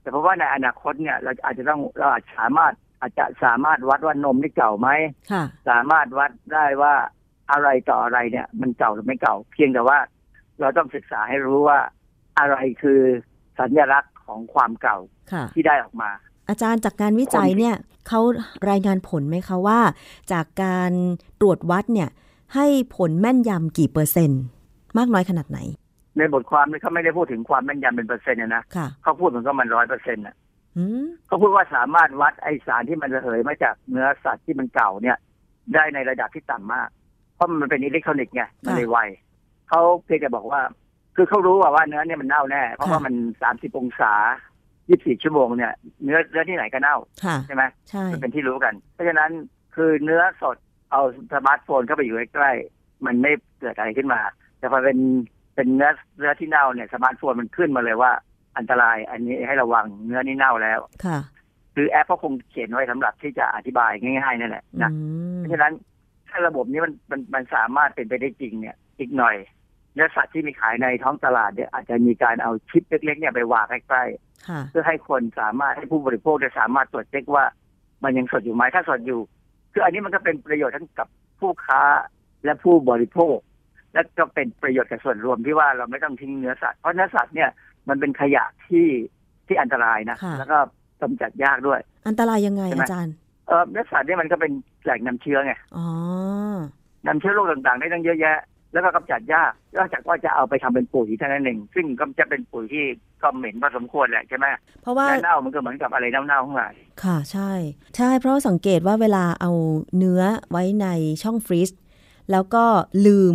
[0.00, 4.88] แต่เพราะว่าในอนาคตเนี่ย เราอาจจะต้องเราอาจสามารถอาจจะสามารถวัดว่านมนี่เก่าไหม
[5.32, 6.94] ค่ะสามารถวัดได้ว่า
[7.52, 9.98] อะไรต่ออะไรเนี่ย มันเก่าหรือไม่เก่า เพียงแต่ว่า
[10.60, 11.78] เราต้องศึกษาให้รู้ว่า
[12.38, 13.00] อะไรคือ
[13.60, 14.98] สัญลักษณ์ของความเก่า
[15.32, 16.10] ค่ะที่ได้ออกมา
[16.48, 17.76] อาจารย์จากการวิจัยเนี่ย
[18.08, 18.20] เขา
[18.70, 19.80] รายงานผลไหมคะว่า
[20.32, 20.92] จากการ
[21.40, 22.08] ตรวจวัดเนี่ย
[22.54, 24.42] ให้ผลแม่นยำกี่เปอร์เซ็นต์
[24.98, 25.58] มากน้อยขนาดไหน
[26.16, 30.24] ในบทความนี้เขาไม่ได้พูดถึงความแม่นยำเป็นเปอร์เซ็นต์นะค่ะเขาพูดเหมือนกับมันร้อยเปอร์เซ็นต์
[30.76, 35.16] อืมเขาพูดว่าสามารถวัดไอสารที่มันระเหยมาจากเนื้อสัตว์ที่มันเก่าเนี่ย
[35.74, 36.88] ได้ในระดับที่ต่ำมาก
[37.34, 38.98] เพราะมันเป็นอิเล็กทรอนิกส์ไงมันเลยไว
[39.68, 40.60] เขาเพียงแต่บอกว่า
[41.16, 44.12] คือเขารู้ว่าว่าเนื้อเนี่ยมันเน่าแน่ เพราะว่ามันสามสิบองศา
[44.88, 45.72] ยี่สิบสี่ชั่วโมงเนี่ย
[46.04, 49.30] เนื้อเนื้อที่ไหนก็เน่าค่ะใช่ไหมใช่มันเป็นที่รู้กัน เพราะฉะนั้น
[49.74, 50.56] คือเนื้อสด
[50.92, 51.02] เอา
[51.32, 53.30] สมาร์ทโฟนเข้าไปอยู่ใกล้ๆมันไม่
[53.60, 54.20] เกิดอะไรขึ้นมา
[54.58, 54.98] แต่พอเป็น
[55.54, 58.12] เป็นเนื้อเนื้อที่เน่าเนี่ยสมาร์ทโฟนมันขึ้นมาเลยว่า
[58.56, 61.18] อันอันตรายอันนี้ให้ระวังเนื้อนี่เน่าแล้วค่ะ
[61.74, 64.98] คือแอปก็คงเขียนไว้สำหรับที่จะอธิบายง่ายๆนั่นแหละนะอื
[65.38, 65.72] มเพราะฉะนั้น
[66.28, 69.36] ถ้าระบบนี้มันมันมันสามารถเป็นไปได้จริงเนี่ย อีกหน่อย
[69.94, 77.44] เนื้อสัตว์ที่มีขายในท้องตลาดเนี่ยอาจจะมีการเอาชิปเล็กๆเนี่ยไปวางใกล้ๆค่ะเพื่อให้คนสามารถให้ผู้บริโภคได้สามารถตรวจเช็คว่า
[78.04, 79.20] มันยังสดอยู่ไหมถ้าสดอยู่
[79.72, 81.08] คืออันนี้มันก็เป็นประโยชน์ทั้งกับ
[81.40, 81.80] ผู้ค้า
[82.44, 83.36] และผู้บริโภค
[83.92, 87.50] และก็เป็นประโยชน์กับส่วนรวมที่ว่าเราไม่ต้องทิ้งเนื้อสัตว์เพราะเนื้อสัตว์เนี่ย
[87.88, 88.86] มันเป็นขยะที่
[89.46, 90.58] ที่อันตรายนะค่ะแล้วก็
[91.02, 93.14] กำจัดยากด้วย อันตรายยังไงใช่ไหมอาจารย์
[93.48, 94.52] เออเนื้อสัตว์เนี่ยมันก็เป็น
[94.84, 95.86] แหล่งนำเชื้อไงอ๋อ
[97.06, 98.38] นำเชื้อโรคต่างๆ ได้ตั้งเยอะแยะ
[98.72, 102.84] แล้วก็กำจัดยากนอกจากว่าจะเอาไปทำเป็นปุ๋ยเท่านั้นเองซึ่งก็จะเป็นปุ๋ยที่
[103.22, 104.46] ก็เหม็นพอสมควรแหละใช่ไหม
[104.82, 107.50] เพราะว่าและเน่ามันก็เหมือนกับอะไรเน่าๆทั้งหลายค่ะใช่
[107.96, 109.52] ใช่เพราะสังเกตว่าเวลาเอา
[109.96, 110.86] เนื้อไว้ใน
[111.22, 111.70] ช่องฟรีซ
[112.30, 112.64] แล้วก็
[113.06, 113.34] ลืม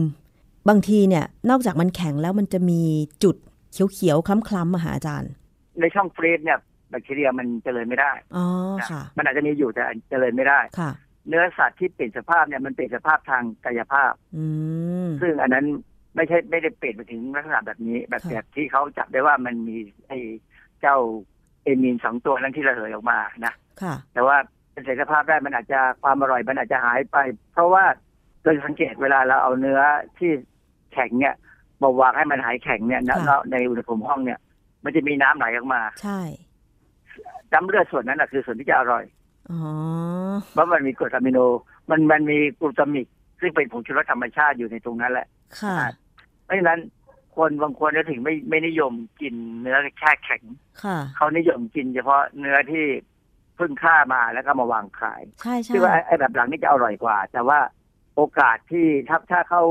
[0.69, 2.81] บางทีเนี่ย นอกจากมันแข็งแล้วมันจะมี
[3.23, 3.35] จุด
[3.93, 5.31] เขียวๆคล้ำๆมาหาอาจารย์
[5.79, 6.59] ในช่องฟรีซเนี่ย
[6.89, 8.45] แบคทีเรียมันเจริญไม่ได้อ๋อ
[8.79, 10.91] นะค่ะ มันอาจจะมีอยู่แต่เจริญไม่ได้ค่ะ
[11.27, 14.45] เนื้อสัตว์ที่เปลี่ยนสภาพเนี่ยมันเปลี่ยนสภาพทางกายภาพอื
[15.07, 15.65] มซึ่งอันนั้น
[16.15, 20.19] ไม่ใช่ไม่ได้เปลี่ยนไปถึงลักษณะแบบนี้ แบบค่ะแบบที่เขาจับได้ว่ามันมีไอ้
[20.81, 20.97] เจ้า
[21.63, 24.37] เอมีนสองตัวนั้นที่ระเหยออกมานะค่ะแต่ว่า
[24.71, 27.17] เป็นเสถียรภาพได้มันอาจจะความอร่อยมันอาจจะหายไป
[27.53, 27.85] เพราะว่า
[28.43, 29.81] โดยสังเกตเวลาเราเอาเนื้อ
[30.17, 30.31] ที่
[30.93, 31.35] แข็งเนี่ย
[31.81, 34.39] มาวางให้มันหายแข็งเนี่ยนะค่ะในอุณหภูมิห้องเนี่ย
[34.83, 36.19] มันจะมีน้ำไหลออกมา ใช่
[37.53, 39.24] น้ำเลือดส่วนนั้นนะคือส่วนที่จะอร่อยอ๋อ
[40.53, 41.39] เพราะมันมีกรดอะมิโน
[41.89, 43.07] มันมันมีกลูตามิก
[43.39, 45.27] ซึ่งเป็นผงชูรสธรรมชาติอยู่ในตรงนั้นแหละ
[45.61, 45.75] ค่ะ
[46.43, 46.79] เพราะฉะนั้น
[47.35, 50.43] คนบางคนเนี่ยถึงไม่ไม่นิยมกินเนื้อแช่แข็ง
[50.83, 52.85] ค่ะ เขานิยมกินเฉพาะเนื้อที่
[53.55, 57.59] เพิ่งฆ่ามาแล้วก็มาวางขาย ใช่ใช่ซึ่งว่าไอ้ไอ้แบบหลังนี่จะอร่อยกว่า แต่ว่า
[58.15, 59.63] โอกาสที่ถ้าถ้าเขา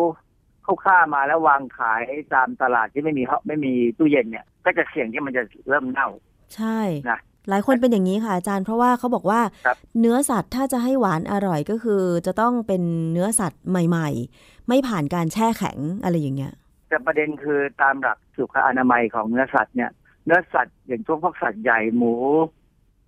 [0.64, 2.01] เขาฆ่ามาแล้ววางขาย
[2.35, 6.09] ตามตลาดที่ไม่มีห้องไม่มีตู้เย็นเนี่ย ก็จะเสี่ยงที่มันจะเริ่มเน่า
[6.55, 7.18] ใช่นะ
[7.49, 12.82] หลายคนเป็นอย่างนี้ค่ะอาจารย์เพราะว่าเขาบอกว่าครับเนื้อสัตว์ถ้าจะให้หวานอร่อยก็คือ จะต้องเป็น
[13.12, 16.55] เนื้อสัตว์ใหม่ ๆ ไม่ผ่านการแช่แข็งอะไรอย่างเงี้ย
[16.88, 19.90] แต่ประเด็นคือตามหลักสุขอนามัยของเนื้อสัตว์เนี่ย
[20.24, 22.14] เนื้อสัตว์อย่างพวกพวกสัตว์ใหญ่หมู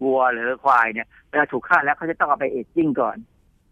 [0.05, 3.17] วัวหรือควายเนี่ยเวลาถูกฆ่าแล้วเขาจะต้องเอาไปเอจจิ้งก่อน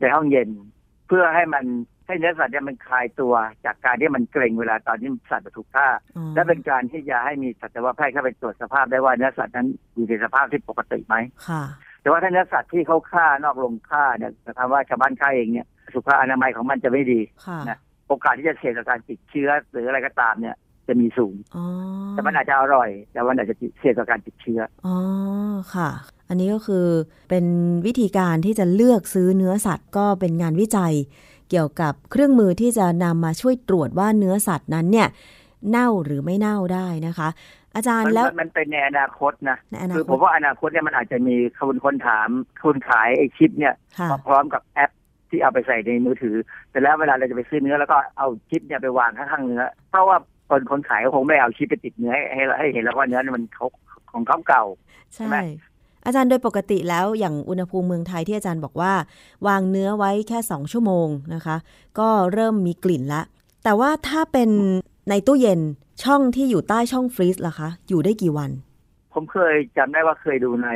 [0.00, 0.48] ในห้องเย็น
[0.83, 1.64] เพื่อให้มัน
[2.06, 3.34] ให้เนื้อสัตว์เนี่ยมันคลายตัว
[3.64, 11.16] จากการที่มันเกร็งเวลาตอนที่สัตว์มันถูกฆ่าอ๋อและเป็นการที่จะให้มีสัตวแพทย์เข้าไปตรวจสภาพได้ว่าเนื้อสัตว์นั้นอยู่ในสภาพที่ปกติไหม
[11.48, 11.62] ค่ะ
[12.00, 20.56] แต่ว่าถ้าเนื้อสัตว์ที่เขาฆ่านอกโรงฆ่าเนี่ยนะครับว่าชาวบ้านฆ่าเองเนี่ยสุขอนามัยของมันจะไม่ดีค่ะนะโอกาสที่จะเสี่ยงต่อการติดเชื้อหรืออะไรก็ตามเนี่ย
[20.88, 21.64] จะมีสูงอ๋อ
[22.10, 24.96] แต่มันอาจจะอร่อย แต่มันอาจจะเสี่ยงต่อการติดเชื้ออ๋อ
[25.74, 25.90] ค่ะ
[26.28, 26.86] อันนี้ก็คือ
[27.30, 27.44] เป็น
[27.86, 30.94] วิธีการที่จะเลือกซื้อเนื้อสัตว์ก็เป็นงานวิจัย
[31.50, 35.08] เกี่ยวกับเครื่องมือที่จะนำมาช่วยตรวจว่าเนื้อสัตว์นั้นเนี่ย
[35.70, 37.28] เน่าหรือไม่เน่าได้นะคะ
[37.76, 42.28] อาจารย์มันแล้วมันมันเป็นในอนาคตนะในอนาคือคผตมว่าอนาคตเนี่ยมันอาจจะมีคนคนถาม
[42.64, 44.90] คนขายไอ้ชิปเนี่ยค่ะมาพร้อมกับแอป
[45.30, 46.36] ที่เอาไปใส่ในมือถือ
[46.70, 50.16] แต่แล้วเวลาเราจะไปซื้อเนื้อแล้วก็เอาชิปเนี่ยไปวางข้างๆเนื้อ เพราะว่า
[50.50, 53.66] คนคนขายก็คงไม่เอาชิปไปติดเนื้อให้ให้ให้เห็นแล้วว่าเนื้อนี่มันเขา
[54.12, 54.64] ของเขาเก่า
[55.14, 55.36] ใช่ใช่ไหม
[56.06, 58.92] อาจารย์โดยปกติแล้วอย่างอุณหภูมิเมืองไทยที่อาจารย์บอกว่า
[59.46, 61.56] วางเนื้อไว้แค่ 2 ชั่วโมงนะคะ
[61.98, 63.22] ก็เริ่มมีกลิ่นละ
[63.64, 64.50] แต่ว่าถ้าเป็น
[65.10, 65.60] ในตู้เย็น
[66.04, 68.50] ช่องที่อยู่ใต้ช่อง freeze ล่ะคะ อยู่ได้กี่วัน
[69.14, 70.70] ผมเคยจำได้ว่าเคยดูใน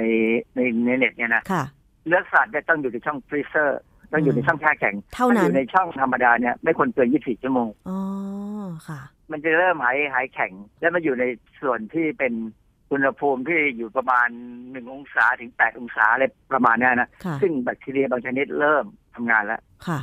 [0.54, 1.64] ในในเน็ตเนี่ยนะค่ะ
[2.06, 3.80] เนื้อสัตว์เนี่ยต้องอยู่ในช่อง freezer
[4.12, 7.98] ต้องอยู่ในช่องแช่แข็งเท่านั้นถ้อยู่ในช่องธรรมดาเนี่ยไม่ควรเกิน 24 ชั่วโมงอ๋อ
[8.88, 9.00] ค่ะ
[9.30, 11.24] มันจะเริ่มหายหายแข็ง และมันอยู่ใน
[11.60, 12.32] ส่วนที่เป็น
[12.92, 14.28] อุณหภูมิที่อยู่ประมาณ
[14.70, 18.84] หนึ่งองศาถึงแปดองศาอะไรประมาณเนี้ยนะค่ะซึ่งแบคทีเรียบางชนิดเริ่ม
[19.14, 20.00] ทำงานแล้วค่ะ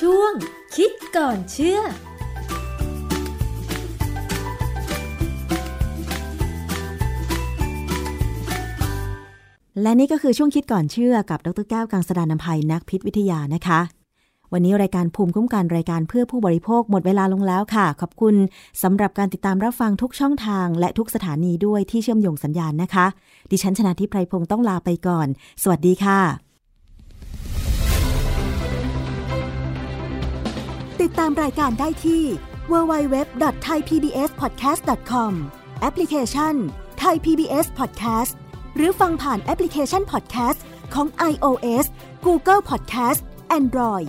[0.00, 0.32] ช่วง
[0.76, 1.80] คิดก่อนเชื่อ
[9.82, 14.03] และนี่ก็คือช่วงคิดก่อนเชื่อกับดรแก้วกังสดานนภัยนักพิษวิทยานะคะ
[14.56, 18.34] วันนี้รายการภูมิคุ้มกันรายการเพื่อผู้บริโภคหมดเวลาลงแล้วค่ะ ขอบคุณ
[18.82, 23.06] สำหรับการติดตามรับฟังทุกช่องทาง และทุกสถานีด้วยที่เชื่อมโยงสัญญาณนะคะ
[23.50, 25.28] ดิฉันชนะทิพไพรพงศ์ต้องลาไปก่อน
[25.62, 26.20] สวัสดีค่ะ
[31.00, 32.22] ติดตามรายการได้ที่
[32.72, 35.32] www.thaipbspodcast.com
[35.80, 36.54] แอปพลิเคชัน
[37.02, 38.32] Thai PBS Podcast
[38.76, 40.58] หรือฟังผ่านแอปพลิเคชัน Podcast
[40.94, 41.84] ของ iOS
[42.26, 43.20] Google Podcast
[43.60, 44.08] Android